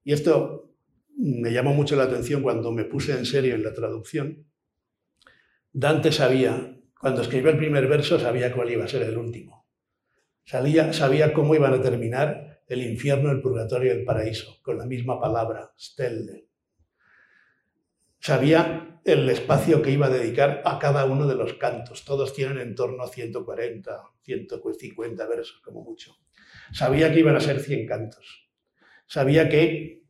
[0.04, 0.74] y esto
[1.18, 4.46] me llamó mucho la atención cuando me puse en serio en la traducción.
[5.72, 9.68] Dante sabía, cuando escribió el primer verso, sabía cuál iba a ser el último.
[10.46, 14.86] Sabía, sabía cómo iban a terminar el infierno, el purgatorio y el paraíso, con la
[14.86, 16.48] misma palabra, stelle.
[18.20, 22.04] Sabía el espacio que iba a dedicar a cada uno de los cantos.
[22.06, 26.18] Todos tienen en torno a 140, 150 versos como mucho.
[26.74, 28.50] Sabía que iban a ser 100 cantos.
[29.06, 30.04] Sabía que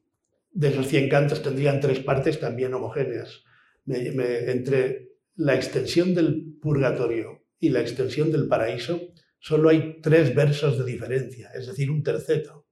[0.51, 3.43] de esos 100 cantos tendrían tres partes también homogéneas.
[3.85, 8.99] entre la extensión del purgatorio y la extensión del paraíso,
[9.37, 12.65] solo hay tres versos de diferencia, es decir, un terceto.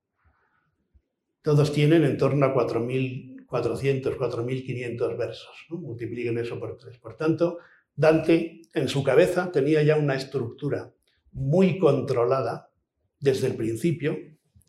[1.44, 5.68] Todos tienen en torno a 4.400, 4.500 versos.
[5.70, 6.98] Multipliquen eso por tres.
[6.98, 7.60] Por tanto,
[7.96, 10.92] Dante en su cabeza tenía ya una estructura
[11.32, 12.72] muy controlada
[13.20, 14.18] desde el principio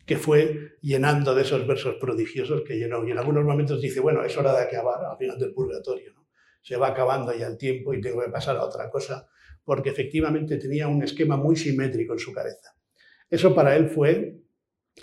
[0.05, 3.03] que fue llenando de esos versos prodigiosos que llenó.
[3.07, 6.13] Y en algunos momentos dice, bueno, es hora de acabar al final del purgatorio.
[6.13, 6.24] ¿no?
[6.65, 9.29] Se va acabando ya el tiempo y tengo que pasar a otra cosa,
[9.63, 12.75] porque efectivamente tenía un esquema muy simétrico en su cabeza.
[13.29, 14.41] Eso para él fue,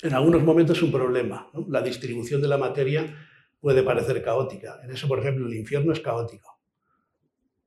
[0.03, 1.53] en algunos momentos, un problema.
[1.69, 3.15] La distribución de la materia
[3.61, 4.81] puede parecer caótica.
[4.83, 6.59] En eso, por ejemplo, el infierno es caótico.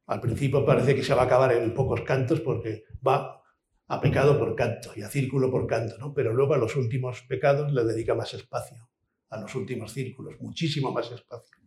[0.07, 3.41] Al principio parece que se va a acabar en pocos cantos porque va
[3.87, 6.13] a pecado por canto y a círculo por canto, ¿no?
[6.13, 8.89] pero luego a los últimos pecados le dedica más espacio,
[9.29, 11.64] a los últimos círculos, muchísimo más espacio.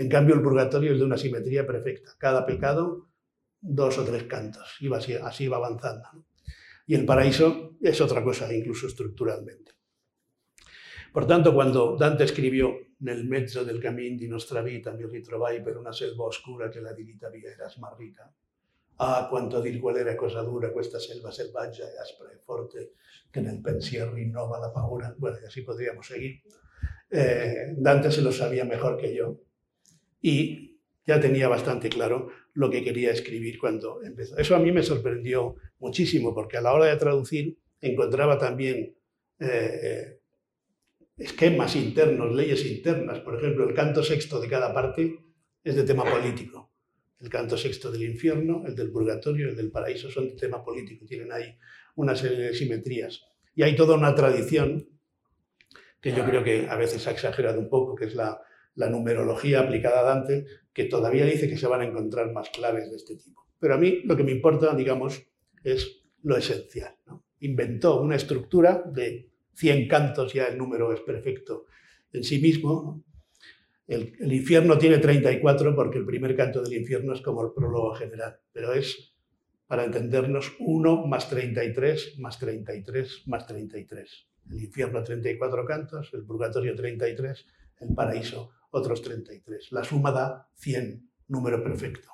[0.00, 2.12] En cambio, el purgatorio es de una simetría perfecta.
[2.16, 3.10] Cada pecado,
[3.60, 6.24] dos o tres cantos, y así, así va avanzando.
[6.86, 9.72] Y el paraíso es otra cosa, incluso estructuralmente.
[11.12, 15.76] Por tanto, cuando Dante escribió nel mezzo del cammin di nostra vita mi ritrovai per
[15.76, 18.32] una selva oscura che la di vita mia era smarrita,
[19.02, 22.92] Ah, quanto a dir qual era cosa dura questa selva selvaggia e aspra e forte
[23.30, 25.14] che nel pensiero rinnova la paura.
[25.16, 26.42] Bueno, y así podríamos seguir.
[27.10, 29.40] Eh, Dante se lo sabía mejor que yo
[30.20, 34.36] y ya tenía bastante claro lo que quería escribir cuando empezó.
[34.36, 38.94] Eso a mí me sorprendió muchísimo porque a la hora de traducir encontraba también
[39.38, 40.18] eh,
[41.16, 43.20] esquemas internos, leyes internas.
[43.20, 45.18] Por ejemplo, el canto sexto de cada parte
[45.64, 46.70] es de tema político
[47.20, 51.04] el canto sexto del infierno, el del purgatorio, el del paraíso, son de tema político,
[51.04, 51.56] tienen ahí
[51.96, 53.22] una serie de simetrías.
[53.54, 54.88] Y hay toda una tradición
[56.00, 58.40] que yo creo que a veces ha exagerado un poco, que es la,
[58.76, 62.96] numerología aplicada a Dante, que todavía dice que se van a encontrar más claves de
[62.96, 63.46] este tipo.
[63.58, 65.22] Pero a mí lo que me importa, digamos,
[65.62, 66.94] es lo esencial.
[67.40, 71.66] Inventó una estructura de 100 cantos, ya el número es perfecto
[72.12, 73.04] en sí mismo,
[73.86, 78.38] el, infierno tiene 34 porque el primer canto del infierno es como el prólogo general,
[78.52, 79.16] pero es,
[79.66, 84.28] para entendernos, 1 más 33 más 33 más 33.
[84.48, 87.46] El infierno 34 cantos, el purgatorio 33,
[87.80, 89.72] el paraíso otros 33.
[89.72, 92.08] La suma da 100, número perfecto.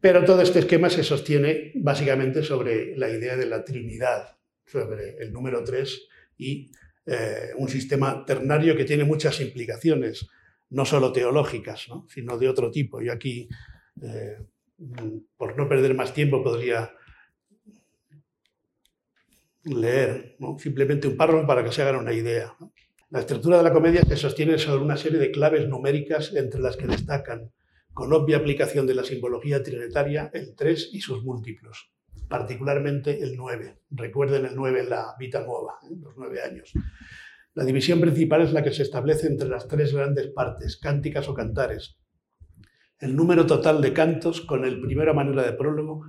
[0.00, 5.32] Pero todo este esquema se sostiene básicamente sobre la idea de la Trinidad, sobre el
[5.32, 6.70] número 3 y
[7.04, 10.28] eh, un sistema ternario que tiene muchas implicaciones,
[10.70, 13.02] no solo teológicas, sino de otro tipo.
[13.02, 13.48] Y aquí,
[14.02, 14.36] eh,
[15.36, 16.92] por no perder más tiempo, podría
[19.64, 22.54] leer simplemente un párrafo para que se hagan una idea.
[23.10, 26.76] La estructura de la comedia se sostiene sobre una serie de claves numéricas entre las
[26.76, 27.52] que destacan,
[27.92, 31.90] con obvia aplicación de la simbología trinitaria, el 3 y sus múltiplos
[32.28, 33.80] particularmente el 9.
[33.90, 35.94] Recuerden el 9 en la Vita Nueva, ¿eh?
[36.00, 36.72] los 9 años.
[37.54, 41.34] La división principal es la que se establece entre las tres grandes partes, cánticas o
[41.34, 41.98] cantares.
[42.98, 46.04] El número total de cantos, con el primera manera de prólogo,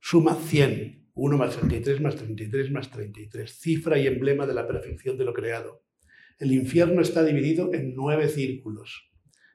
[0.00, 1.02] suma 100.
[1.16, 5.32] 1 más 33 más 33 más 33, cifra y emblema de la perfección de lo
[5.32, 5.83] creado.
[6.38, 9.10] El infierno está dividido en nueve círculos.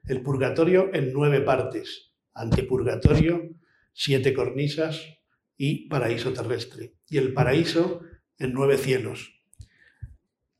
[0.06, 2.12] El purgatorio en nueve partes.
[2.32, 3.50] Antipurgatorio,
[3.92, 5.20] siete cornisas,
[5.62, 6.94] y paraíso terrestre.
[7.10, 8.00] Y el paraíso
[8.38, 9.42] en nueve cielos.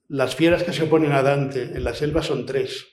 [0.09, 2.87] Las fieras que se oponen a Dante en la selva son tres,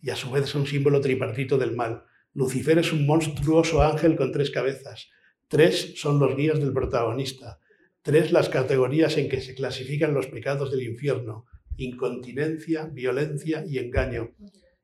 [0.00, 2.04] y a su vez son símbolo tripartito del mal.
[2.32, 5.08] Lucifer es un monstruoso ángel con tres cabezas.
[5.48, 7.58] Tres son los guías del protagonista.
[8.02, 11.46] Tres las categorías en que se clasifican los pecados del infierno.
[11.78, 14.34] Incontinencia, violencia y engaño.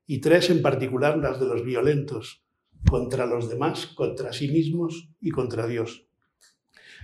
[0.07, 2.43] Y tres en particular las de los violentos,
[2.89, 6.07] contra los demás, contra sí mismos y contra Dios.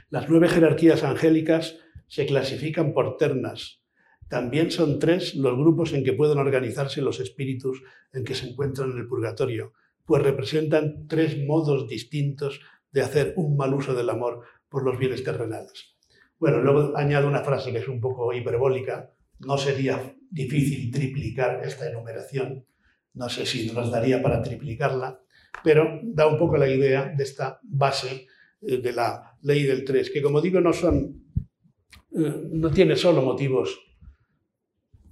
[0.10, 1.77] Las nueve jerarquías angélicas
[2.08, 3.82] se clasifican por ternas.
[4.30, 8.91] También son tres los grupos en que pueden organizarse los espíritus en que se encuentran
[8.91, 9.73] en el purgatorio,
[10.06, 12.62] pues representan tres modos distintos
[12.93, 15.97] de hacer un mal uso del amor por los bienes terrenales.
[16.39, 19.12] Bueno, luego añado una frase que es un poco hiperbólica.
[19.45, 22.65] No sería difícil triplicar esta enumeración.
[23.13, 25.19] No sé si nos daría para triplicarla,
[25.63, 28.27] pero da un poco la idea de esta base
[28.62, 31.25] eh, de la ley del 3, que como digo no son,
[32.15, 33.80] eh, no tiene solo motivos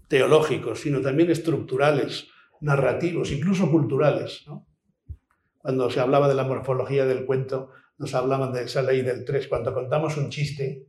[0.07, 2.27] teológicos, sino también estructurales,
[2.61, 4.45] narrativos, incluso culturales.
[5.57, 9.47] Cuando se hablaba de la morfología del cuento, nos hablaban de esa ley del 3.
[9.47, 10.87] Cuando contamos un chiste,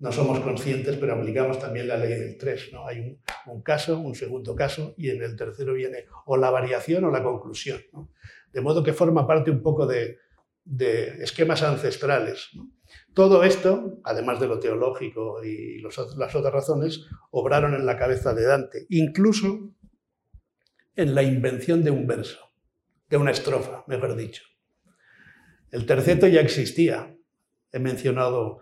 [0.00, 2.70] no somos conscientes, pero aplicamos también la ley del 3.
[2.72, 2.86] ¿no?
[2.86, 7.10] Hay un, caso, un segundo caso, y en el tercero viene o la variación o
[7.10, 7.80] la conclusión.
[8.50, 10.16] De modo que forma parte un poco de,
[10.64, 12.48] de esquemas ancestrales.
[13.12, 18.44] Todo esto, además de lo teológico y las otras razones, obraron en la cabeza de
[18.44, 19.74] Dante, incluso
[20.96, 22.38] en la invención de un verso,
[23.08, 24.44] de una estrofa, mejor dicho.
[25.70, 27.16] El terceto ya existía,
[27.70, 28.60] he mencionado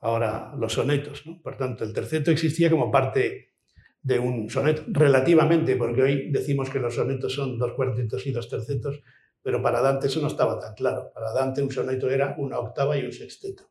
[0.00, 3.54] ahora los sonetos, por tanto, el terceto existía como parte
[4.02, 8.48] de un soneto, relativamente, porque hoy decimos que los sonetos son dos cuartetos y dos
[8.48, 9.02] tercetos,
[9.42, 11.10] pero para Dante eso no estaba tan claro.
[11.12, 13.70] Para Dante un soneto era una octava y un sexteto.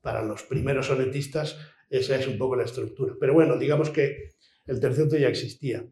[0.00, 1.58] Para los primeros sonetistas
[1.88, 3.14] esa es un poco la estructura.
[3.20, 4.30] Pero bueno, digamos que
[4.66, 5.84] el terceto ya existía.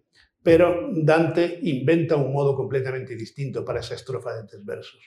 [0.43, 5.01] Pero Dante inventa un modo completamente distinto para esa estrofa de tres versos.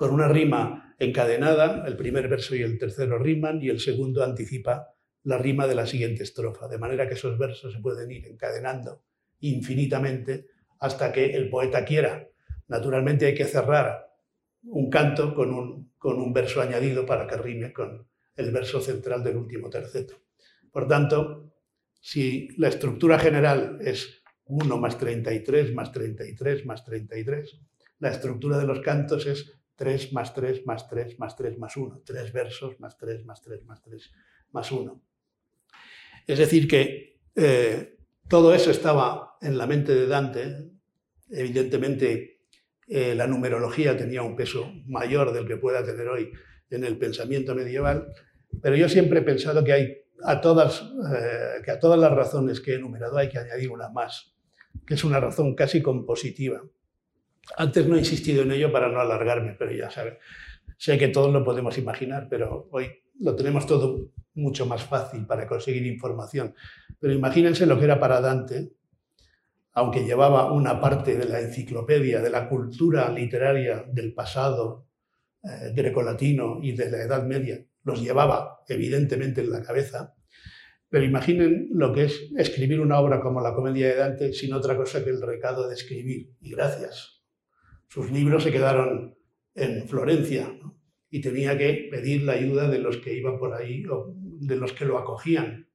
[0.00, 4.94] Con una rima encadenada, el primer verso y el tercero riman y el segundo anticipa
[5.24, 9.04] la rima de la siguiente estrofa, de manera que esos versos se pueden ir encadenando
[9.40, 10.46] infinitamente
[10.78, 12.26] hasta que el poeta quiera
[12.68, 14.08] Naturalmente hay que cerrar
[14.62, 19.68] un canto con un, verso añadido para que rime con el verso central del último
[19.68, 20.14] terceto.
[20.72, 21.52] Por tanto,
[22.00, 27.60] Si la estructura general es 1 más 33 más 33 más 33,
[27.98, 32.02] la estructura de los cantos es 3 más 3 más 3 más 3 más 1,
[32.04, 34.12] tres versos más 3 más 3 más 3
[34.52, 35.02] más 1.
[36.26, 37.96] Es decir, que eh,
[38.28, 40.70] todo eso estaba en la mente de Dante.
[41.30, 42.42] Evidentemente,
[42.88, 46.30] eh, la numerología tenía un peso mayor del que pueda tener hoy
[46.68, 48.12] en el pensamiento medieval,
[48.60, 52.60] pero yo siempre he pensado que hay a todas, eh, que a todas las razones
[52.60, 54.36] que he enumerado hay que añadir una más,
[54.86, 56.62] que es una razón casi compositiva.
[57.56, 60.18] Antes no he insistido en ello para no alargarme, pero ya saben,
[60.76, 62.88] sé que todos lo podemos imaginar, pero hoy
[63.20, 66.54] lo tenemos todo mucho más fácil para conseguir información.
[66.98, 68.72] Pero imagínense lo que era para Dante,
[69.72, 74.86] aunque llevaba una parte de la enciclopedia, de la cultura literaria del pasado
[75.42, 80.14] eh, grecolatino y de la Edad Media, los llevaba evidentemente en la cabeza,
[80.88, 84.76] pero imaginen lo que es escribir una obra como la Comedia de Dante sin otra
[84.76, 86.32] cosa que el recado de escribir.
[86.40, 87.19] Y gracias.
[87.90, 89.18] Sus libros se quedaron
[89.52, 90.56] en Florencia
[91.10, 94.72] y tenía que pedir la ayuda de los que iban por ahí o de los
[94.72, 95.68] que lo acogían.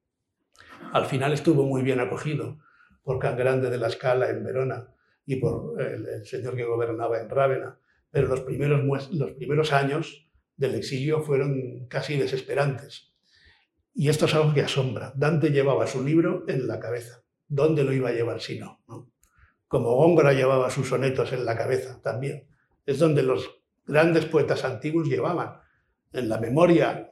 [0.93, 2.59] Al final estuvo muy bien acogido
[3.03, 4.95] por Can Grande de la Scala en Verona
[5.26, 10.30] y por el, el señor que gobernaba en Rávena, pero los primeros, los primeros años
[10.55, 13.13] del exilio fueron casi desesperantes.
[13.93, 15.11] Y esto es algo que asombra.
[15.18, 17.26] Dante llevaba su libro en la cabeza.
[17.45, 18.80] ¿Dónde lo iba a llevar si no?
[19.68, 22.47] Como Góngora llevaba sus sonetos en la cabeza también.
[22.86, 23.49] Es donde los
[23.86, 25.59] grandes poetas antiguos llevaban,
[26.11, 27.11] en la memoria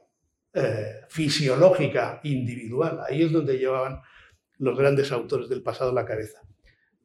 [0.52, 3.00] eh, fisiológica individual.
[3.06, 4.00] Ahí es donde llevaban
[4.58, 6.40] los grandes autores del pasado la cabeza.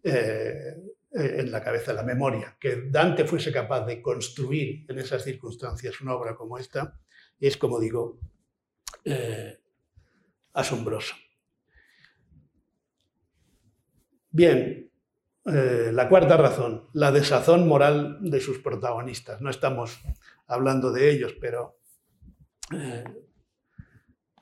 [0.03, 0.75] Eh,
[1.11, 2.55] eh, en la cabeza, la memoria.
[2.59, 6.99] Que Dante fuese capaz de construir en esas circunstancias una obra como esta
[7.39, 8.19] es, como digo,
[9.03, 9.57] eh,
[10.53, 11.15] asombroso.
[14.29, 14.88] Bien,
[15.45, 19.41] eh, la cuarta razón, la desazón moral de sus protagonistas.
[19.41, 19.99] No estamos
[20.47, 21.79] hablando de ellos, pero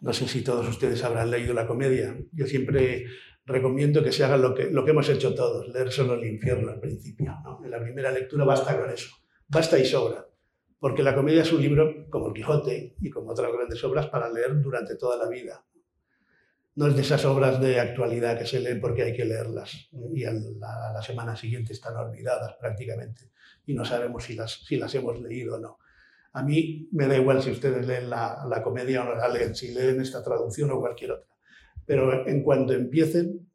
[0.01, 2.17] no sé si todos ustedes habrán leído la comedia.
[2.31, 3.05] Yo siempre
[3.45, 6.71] recomiendo que se haga lo que, lo que hemos hecho todos, leer solo el infierno
[6.71, 7.33] al principio.
[7.63, 9.15] En la primera lectura basta con eso,
[9.47, 10.27] basta y sobra,
[10.79, 14.29] porque la comedia es un libro como el Quijote y como otras grandes obras para
[14.29, 15.65] leer durante toda la vida.
[16.77, 20.23] No es de esas obras de actualidad que se leen porque hay que leerlas y
[20.23, 23.31] a la, semana siguiente están olvidadas prácticamente
[23.65, 25.79] y no sabemos si las, si las hemos leído o no.
[26.33, 29.55] A mí me da igual si ustedes leen la, la comedia o no la leen,
[29.55, 31.37] si leen esta traducción o cualquier otra
[31.87, 33.49] pero en cuanto empiecen,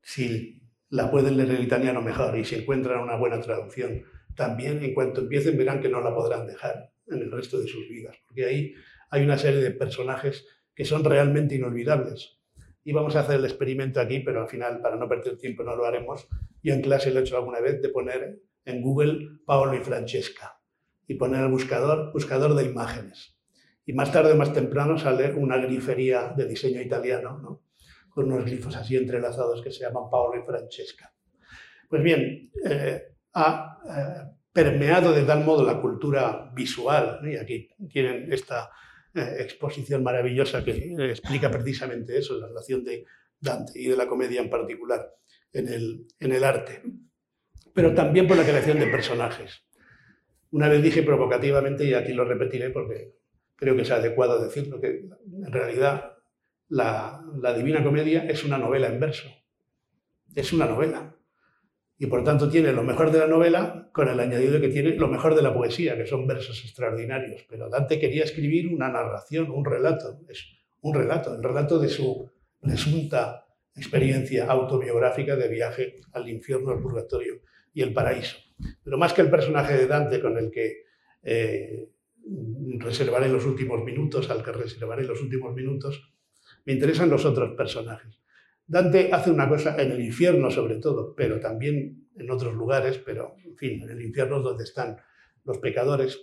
[0.00, 4.04] si la pueden leer en italiano mejor y si encuentran una buena traducción,
[4.36, 7.88] también en cuanto empiecen verán que no la podrán dejar en el resto de sus
[7.88, 8.74] vidas, porque ahí
[9.10, 10.46] hay una serie de personajes
[10.78, 12.38] que son realmente inolvidables.
[12.84, 15.74] Y vamos a hacer el experimento aquí, pero al final, para no perder tiempo, no
[15.74, 16.28] lo haremos.
[16.62, 20.60] Yo en clase lo he hecho alguna vez de poner en Google Paolo y Francesca
[21.08, 23.36] y poner el buscador, buscador de imágenes.
[23.86, 27.64] Y más tarde o más temprano sale una grifería de diseño italiano, ¿no?
[28.08, 31.12] con unos glifos así entrelazados que se llaman Paolo y Francesca.
[31.88, 33.02] Pues bien, eh,
[33.34, 38.70] ha eh, permeado de tal modo la cultura visual, y aquí tienen esta
[39.14, 43.04] eh, exposición maravillosa que explica precisamente eso, la relación de
[43.40, 45.14] Dante y de la comedia en particular
[45.52, 46.82] en el, en el arte,
[47.72, 49.62] pero también por la creación de personajes.
[50.50, 53.14] Una vez dije provocativamente, y aquí lo repetiré porque
[53.54, 56.18] creo que es adecuado decirlo, que en realidad
[56.68, 57.22] la,
[57.56, 59.28] Divina Comedia es una novela en verso.
[60.34, 61.16] Es una novela.
[61.98, 65.08] Y por tanto tiene lo mejor de la novela con el añadido que tiene lo
[65.08, 67.44] mejor de la poesía, que son versos extraordinarios.
[67.48, 70.20] Pero Dante quería escribir una narración, un relato.
[70.28, 70.46] Es
[70.80, 72.30] un relato, el relato de su
[72.60, 77.40] presunta experiencia autobiográfica de viaje al infierno, al purgatorio
[77.74, 78.36] y el paraíso.
[78.82, 80.84] Pero más que el personaje de Dante con el que
[81.22, 81.88] eh,
[82.78, 86.12] reservaré los últimos minutos, al que reservaré los últimos minutos,
[86.64, 88.18] me interesan los otros personajes.
[88.68, 93.34] Dante hace una cosa en el infierno sobre todo, pero también en otros lugares, pero
[93.42, 94.98] en fin, en el infierno es donde están
[95.44, 96.20] los pecadores.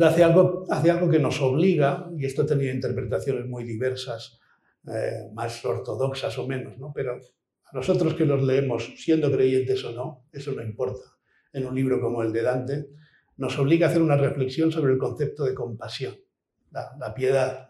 [0.00, 4.40] Hace algo, que nos obliga, y esto ha tenido interpretaciones muy diversas,
[4.88, 6.92] eh, más ortodoxas o menos, ¿no?
[6.92, 11.04] pero a nosotros que los leemos, siendo creyentes o no, eso no importa.
[11.52, 12.86] En un libro como el de Dante,
[13.36, 16.16] nos obliga a hacer una reflexión sobre el concepto de compasión,
[16.70, 17.68] la, piedad.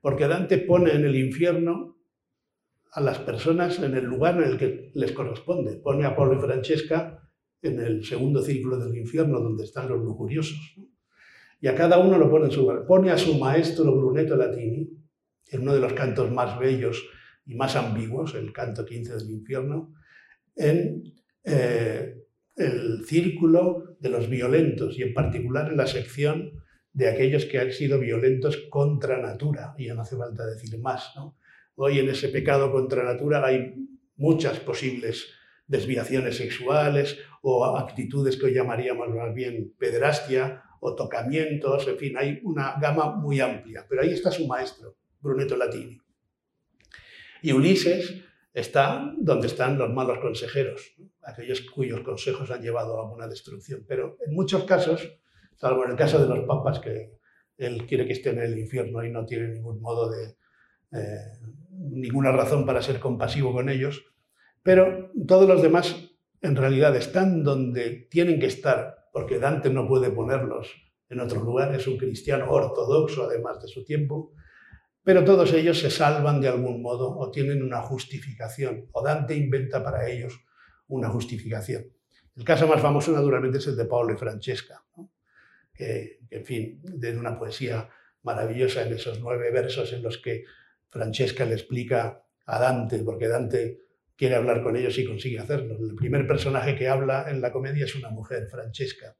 [0.00, 1.99] Porque Dante pone en el infierno
[2.92, 5.76] a las personas en el lugar en el que les corresponde.
[5.76, 7.22] Pone a Pablo y Francesca
[7.62, 10.76] en el segundo círculo del infierno, donde están los lujuriosos.
[11.60, 12.86] Y a cada uno lo pone en su lugar.
[12.86, 14.88] Pone a su maestro Brunetto Latini
[15.48, 17.06] en uno de los cantos más bellos
[17.44, 19.94] y más ambiguos, el canto 15 del infierno,
[20.56, 21.02] en
[21.44, 22.16] eh,
[22.56, 26.62] el círculo de los violentos y en particular en la sección
[26.92, 31.12] de aquellos que han sido violentos contra natura, y ya no hace falta decir más.
[31.76, 33.74] Hoy en ese pecado contra natura hay
[34.16, 35.28] muchas posibles
[35.66, 42.40] desviaciones sexuales o actitudes que hoy llamaríamos más bien pederastia o tocamientos, en fin, hay
[42.42, 43.86] una gama muy amplia.
[43.88, 46.00] Pero ahí está su maestro, Brunetto Latini.
[47.42, 53.28] Y Ulises está donde están los malos consejeros, aquellos cuyos consejos han llevado a una
[53.28, 53.84] destrucción.
[53.86, 55.18] Pero en muchos casos,
[55.56, 57.12] salvo en el caso de los papas, que
[57.58, 60.36] él quiere que estén en el infierno y no tiene ningún modo de,
[60.92, 61.32] eh,
[61.70, 64.04] ninguna razón para ser compasivo con ellos,
[64.62, 66.10] pero todos los demás
[66.42, 70.74] en realidad están donde tienen que estar, porque Dante no puede ponerlos
[71.08, 74.32] en otro lugar, es un cristiano ortodoxo además de su tiempo,
[75.02, 79.82] pero todos ellos se salvan de algún modo o tienen una justificación, o Dante inventa
[79.82, 80.38] para ellos
[80.88, 81.86] una justificación.
[82.36, 84.82] El caso más famoso, naturalmente, es el de Paolo y Francesca,
[85.74, 87.88] que, en fin, de una poesía
[88.22, 90.44] maravillosa en esos nueve versos en los que
[90.90, 93.78] Francesca le explica a Dante, porque Dante
[94.16, 95.76] quiere hablar con ellos y consigue hacerlo.
[95.78, 99.16] El primer personaje que habla en la comedia es una mujer, Francesca,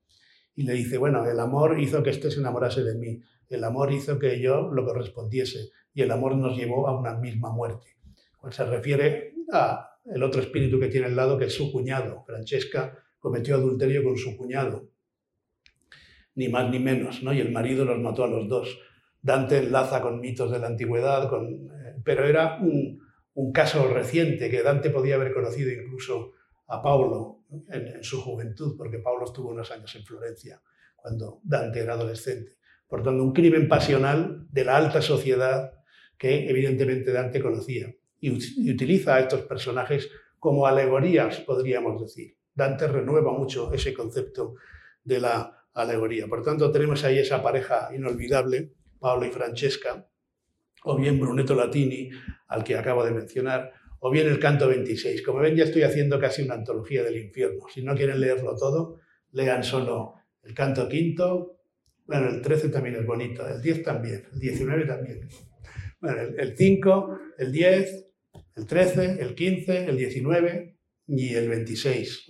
[0.55, 3.93] y le dice, bueno, el amor hizo que este se enamorase de mí, el amor
[3.93, 7.97] hizo que yo lo correspondiese y el amor nos llevó a una misma muerte.
[8.37, 12.25] Cuando se refiere a el otro espíritu que tiene al lado, que es su cuñado.
[12.27, 14.91] Francesca cometió adulterio con su cuñado,
[16.35, 17.33] ni más ni menos, ¿no?
[17.33, 18.79] y el marido los mató a los dos.
[19.23, 23.01] Dante enlaza con mitos de la antigüedad, con, eh, pero era un,
[23.55, 26.33] caso reciente que Dante podía haber conocido incluso
[26.69, 30.61] a Paulo en, su juventud, porque Paulo estuvo unos años en Florencia
[30.95, 32.59] cuando Dante era adolescente.
[32.87, 35.73] Por tanto, un crimen pasional de la alta sociedad
[36.19, 42.37] que evidentemente Dante conocía y, utiliza a estos personajes como alegorías, podríamos decir.
[42.55, 44.57] Dante renueva mucho ese concepto
[45.03, 46.27] de la alegoría.
[46.27, 50.07] Por tanto, tenemos ahí esa pareja inolvidable, Paolo y Francesca,
[50.85, 52.11] o bien Brunetto Latini,
[52.49, 55.23] al que acabo de mencionar, o bien el canto 26.
[55.23, 57.65] Como ven, ya estoy haciendo casi una antología del infierno.
[57.73, 59.01] Si no quieren leerlo todo,
[59.33, 61.59] lean solo el canto quinto.
[62.07, 65.29] Bueno, el 13 también es bonito, el 10 también, el 19 también.
[66.01, 68.07] Bueno, el 5, el 10,
[68.57, 70.77] el 13, el 15, el 19
[71.07, 72.27] y el 26.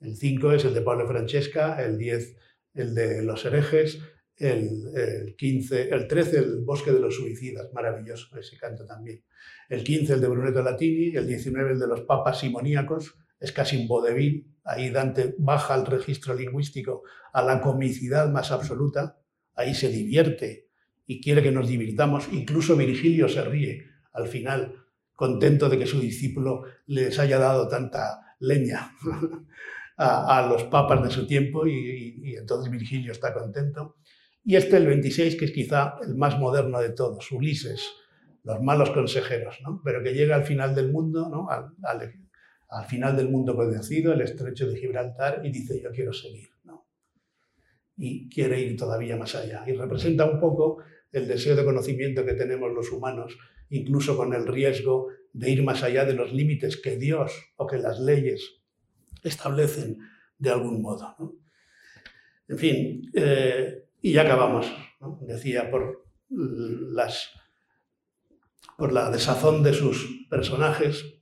[0.00, 2.36] El 5 es el de Pablo Francesca, el 10
[2.74, 4.00] el de los herejes,
[4.36, 9.22] el, 15, el 13 el bosque de los suicidas, maravilloso ese canto también.
[9.68, 13.76] El 15 el de Brunetto Latini, el 19 el de los papas simoníacos, es casi
[13.76, 19.18] un vodevil, ahí Dante baja el registro lingüístico a la comicidad más absoluta,
[19.54, 20.68] ahí se divierte
[21.06, 26.00] y quiere que nos divirtamos, incluso Virgilio se ríe al final contento de que su
[26.00, 28.92] discípulo les haya dado tanta leña
[29.96, 33.96] a, los papas de su tiempo y, entonces Virgilio está contento.
[34.48, 37.84] Y este, el 26, que es quizá el más moderno de todos, Ulises,
[38.44, 39.82] los malos consejeros, ¿no?
[39.84, 41.50] pero que llega al final del mundo, ¿no?
[41.50, 41.72] al,
[42.68, 46.48] al, final del mundo conocido, el estrecho de Gibraltar, y dice, yo quiero seguir.
[46.62, 46.86] ¿no?
[47.96, 49.64] Y quiere ir todavía más allá.
[49.66, 50.78] Y representa un poco
[51.10, 53.36] el deseo de conocimiento que tenemos los humanos
[53.70, 57.78] incluso con el riesgo de ir más allá de los límites que Dios o que
[57.78, 58.60] las leyes
[59.24, 59.98] establecen
[60.38, 61.16] de algún modo.
[62.46, 64.72] En fin, eh, y ya acabamos,
[65.20, 66.04] decía, por,
[68.92, 71.20] la desazón de sus personajes,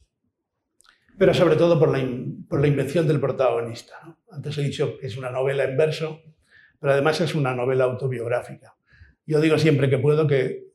[1.18, 2.05] pero sobre todo por la,
[2.49, 4.16] por la invención del protagonista.
[4.31, 6.20] Antes he dicho que es una novela en verso,
[6.81, 8.77] pero además es una novela autobiográfica.
[9.27, 10.75] Yo digo siempre que puedo que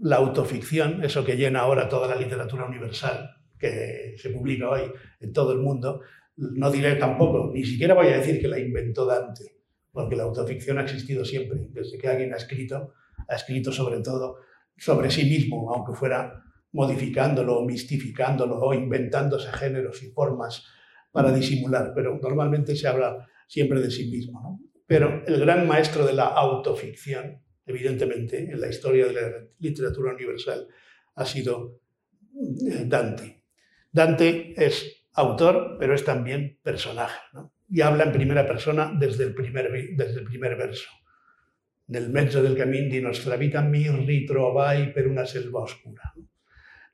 [0.00, 4.90] la autoficción, eso que llena ahora toda la literatura universal que se publica hoy
[5.20, 6.00] en todo el mundo,
[6.36, 9.59] no diré tampoco, ni siquiera voy a decir que la inventó Dante,
[9.92, 12.94] porque la autoficción ha existido siempre, desde que alguien ha escrito,
[13.28, 14.36] ha escrito sobre todo
[14.76, 20.64] sobre sí mismo, aunque fuera modificándolo mistificándolo o inventándose géneros y formas
[21.10, 24.60] para disimular, pero normalmente se habla siempre de sí mismo.
[24.86, 29.28] Pero el gran maestro de la autoficción evidentemente, en la historia de la
[29.58, 30.68] literatura universal
[31.14, 31.80] ha sido
[32.68, 33.44] eh, Dante.
[33.90, 37.18] Dante es autor, pero es también personaje,
[37.70, 40.90] y habla en primera persona desde el primer, desde el primer verso.
[41.86, 46.14] Nel mezzo del camino di nostra vita mi ritrovai per una selva oscura.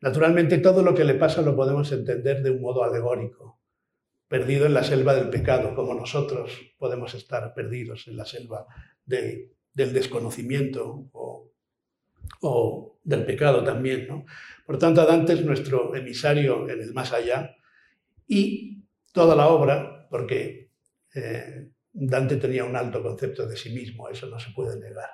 [0.00, 3.60] Naturalmente, todo lo que le pasa lo podemos entender de un modo alegórico,
[4.28, 8.66] perdido en la selva del pecado, como nosotros podemos estar perdidos en la selva
[9.04, 11.52] de del desconocimiento o
[12.40, 14.06] o del pecado también.
[14.08, 14.24] ¿no?
[14.64, 17.56] Por tanto, Dante es nuestro emisario en el más allá
[18.26, 20.65] y toda la obra, porque
[21.16, 25.08] eh, Dante tenía un alto concepto de sí mismo, eso no se puede negar.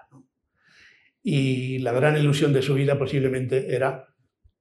[1.22, 4.08] Y la gran ilusión de su vida posiblemente era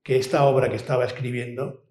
[0.04, 1.88] que esta obra que estaba escribiendo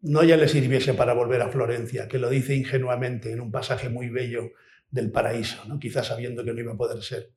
[0.00, 3.88] no ya le sirviese para volver a Florencia, que lo dice ingenuamente en un pasaje
[3.88, 4.50] muy bello
[4.90, 5.78] del paraíso, ¿no?
[5.78, 7.30] quizás sabiendo que no iba a poder ser.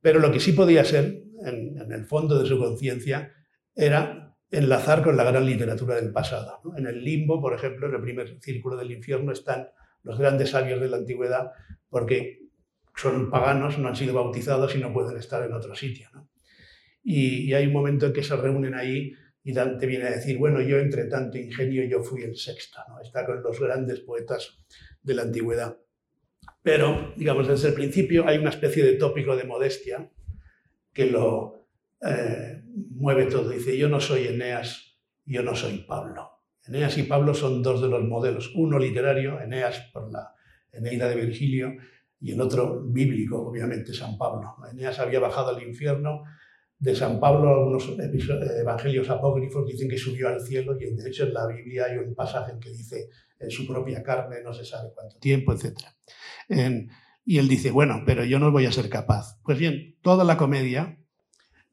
[0.00, 3.32] Pero lo que sí podía ser, en, el fondo de su conciencia,
[3.74, 6.60] era enlazar con la gran literatura del pasado.
[6.76, 9.68] En el limbo, por ejemplo, en el primer círculo del infierno están
[10.02, 11.52] los grandes sabios de la antigüedad,
[11.88, 12.48] porque
[12.96, 16.08] son paganos, no han sido bautizados y no pueden estar en otro sitio.
[17.02, 19.12] Y, hay un momento en que se reúnen ahí
[19.44, 23.00] y Dante viene a decir, bueno, yo entre tanto ingenio, yo fui el sexto, ¿no?
[23.00, 24.58] está con los grandes poetas
[25.02, 25.78] de la antigüedad.
[26.62, 30.10] Pero, digamos, desde el principio hay una especie de tópico de modestia
[30.92, 31.68] que lo
[32.02, 33.50] eh, mueve todo.
[33.50, 36.37] Dice, yo no soy Eneas, yo no soy Pablo.
[36.68, 40.34] Eneas y Pablo son dos de los modelos, uno literario, Eneas por la
[40.70, 41.72] Eneida de Virgilio,
[42.20, 44.56] y el otro bíblico, obviamente, San Pablo.
[44.70, 46.24] Eneas había bajado al infierno,
[46.78, 47.90] de San Pablo algunos
[48.60, 52.14] evangelios apócrifos dicen que subió al cielo y de hecho en la Biblia hay un
[52.14, 53.08] pasaje que dice
[53.40, 55.76] en su propia carne, no se sabe cuánto tiempo, etc.
[57.24, 59.40] y él dice, bueno, pero yo no voy a ser capaz.
[59.42, 60.98] Pues bien, toda la comedia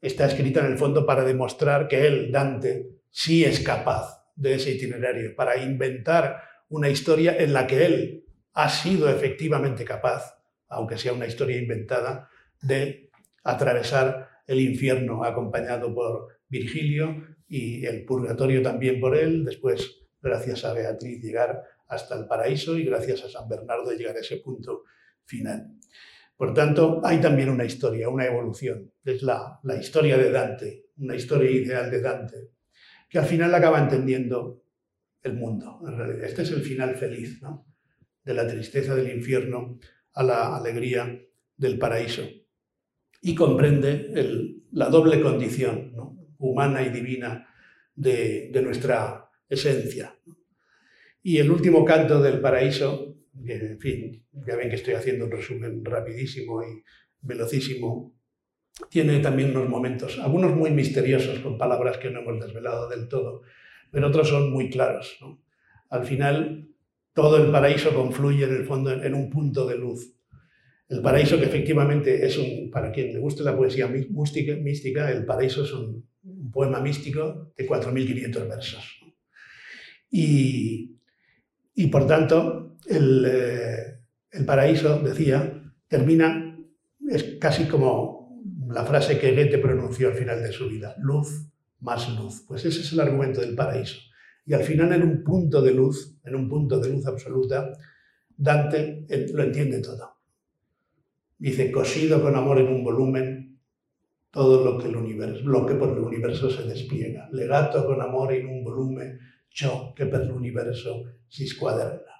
[0.00, 4.72] está escrita en el fondo para demostrar que él, Dante, sí es capaz de ese
[4.72, 11.12] itinerario, para inventar una historia en la que él ha sido efectivamente capaz, aunque sea
[11.12, 12.28] una historia inventada,
[12.62, 13.10] de
[13.44, 20.72] atravesar el infierno acompañado por Virgilio y el purgatorio también por él, después, gracias a
[20.72, 24.84] Beatriz, llegar hasta el paraíso y gracias a San Bernardo llegar a ese punto
[25.24, 25.72] final.
[26.36, 28.92] Por tanto, hay también una historia, una evolución.
[29.04, 32.50] Es la, la historia de Dante, una historia ideal de Dante,
[33.16, 34.62] que al final acaba entendiendo
[35.22, 35.80] el mundo.
[36.22, 37.66] Este es el final feliz, ¿no?
[38.22, 39.78] de la tristeza del infierno
[40.12, 41.18] a la alegría
[41.56, 42.28] del paraíso.
[43.22, 44.12] Y comprende
[44.72, 45.94] la doble condición
[46.36, 47.48] humana y divina
[47.94, 50.14] de, nuestra esencia.
[51.22, 55.30] Y el último canto del paraíso, que, en fin, ya ven que estoy haciendo un
[55.30, 56.84] resumen rapidísimo y
[57.22, 58.15] velocísimo,
[58.90, 63.42] tiene también unos momentos, algunos muy misteriosos, con palabras que no hemos desvelado del todo,
[63.90, 65.18] pero otros son muy claros.
[65.90, 66.68] Al final,
[67.14, 70.14] todo el paraíso confluye en el fondo en un punto de luz.
[70.88, 75.64] El paraíso que efectivamente es un, para quien le guste la poesía mística, el paraíso
[75.64, 76.06] es un,
[76.52, 79.00] poema místico de 4.500 versos.
[80.10, 80.96] Y,
[81.74, 83.98] y, por tanto, el, eh,
[84.32, 86.58] el paraíso, decía, termina,
[87.08, 88.15] es casi como
[88.68, 91.48] la frase que Goethe pronunció al final de su vida, luz
[91.80, 92.44] más luz.
[92.46, 93.98] Pues ese es el argumento del paraíso.
[94.44, 97.72] Y al final, en un punto de luz, en un punto de luz absoluta,
[98.36, 100.16] Dante lo entiende todo.
[101.38, 103.58] Dice, cosido con amor en un volumen,
[104.30, 107.28] todo lo que, el universo, lo que por el universo se despliega.
[107.32, 109.18] Legato con amor en un volumen,
[109.50, 112.12] yo que per el universo si squaderna.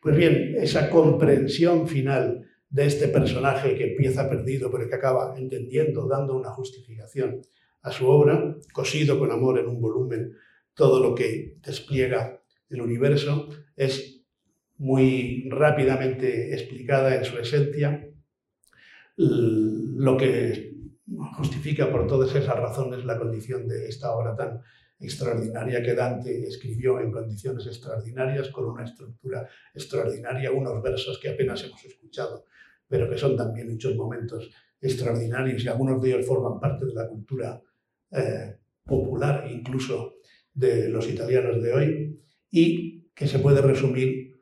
[0.00, 6.06] Pues bien, esa comprensión final de este personaje que empieza perdido pero que acaba entendiendo,
[6.06, 7.40] dando una justificación
[7.82, 10.36] a su obra, cosido con amor en un volumen,
[10.74, 14.22] todo lo que despliega el universo, es
[14.76, 18.08] muy rápidamente explicada en su esencia.
[19.16, 20.74] Lo que
[21.36, 24.60] justifica por todas esas razones la condición de esta obra tan
[25.00, 31.62] extraordinaria que Dante escribió en condiciones extraordinarias, con una estructura extraordinaria, unos versos que apenas
[31.64, 32.44] hemos escuchado,
[32.86, 37.08] pero que son también muchos momentos extraordinarios y algunos de ellos forman parte de la
[37.08, 37.60] cultura
[38.10, 40.16] eh, popular, incluso
[40.52, 42.20] de los italianos de hoy
[42.50, 44.40] y que se puede resumir,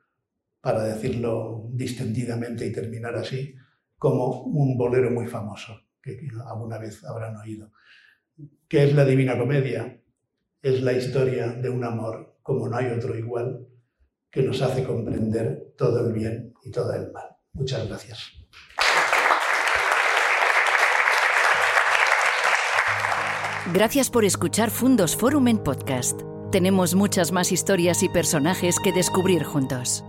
[0.61, 3.54] para decirlo distendidamente y terminar así,
[3.98, 7.72] como un bolero muy famoso, que alguna vez habrán oído.
[8.68, 10.00] ¿Qué es la Divina Comedia?
[10.66, 13.68] Es la historia de un amor como no hay otro igual,
[14.28, 17.36] que nos hace comprender todo el bien y todo el mal.
[17.52, 18.32] Muchas gracias.
[23.72, 26.20] Gracias por escuchar Fundos Forum en podcast.
[26.50, 30.04] Tenemos muchas más historias y personajes que descubrir juntos.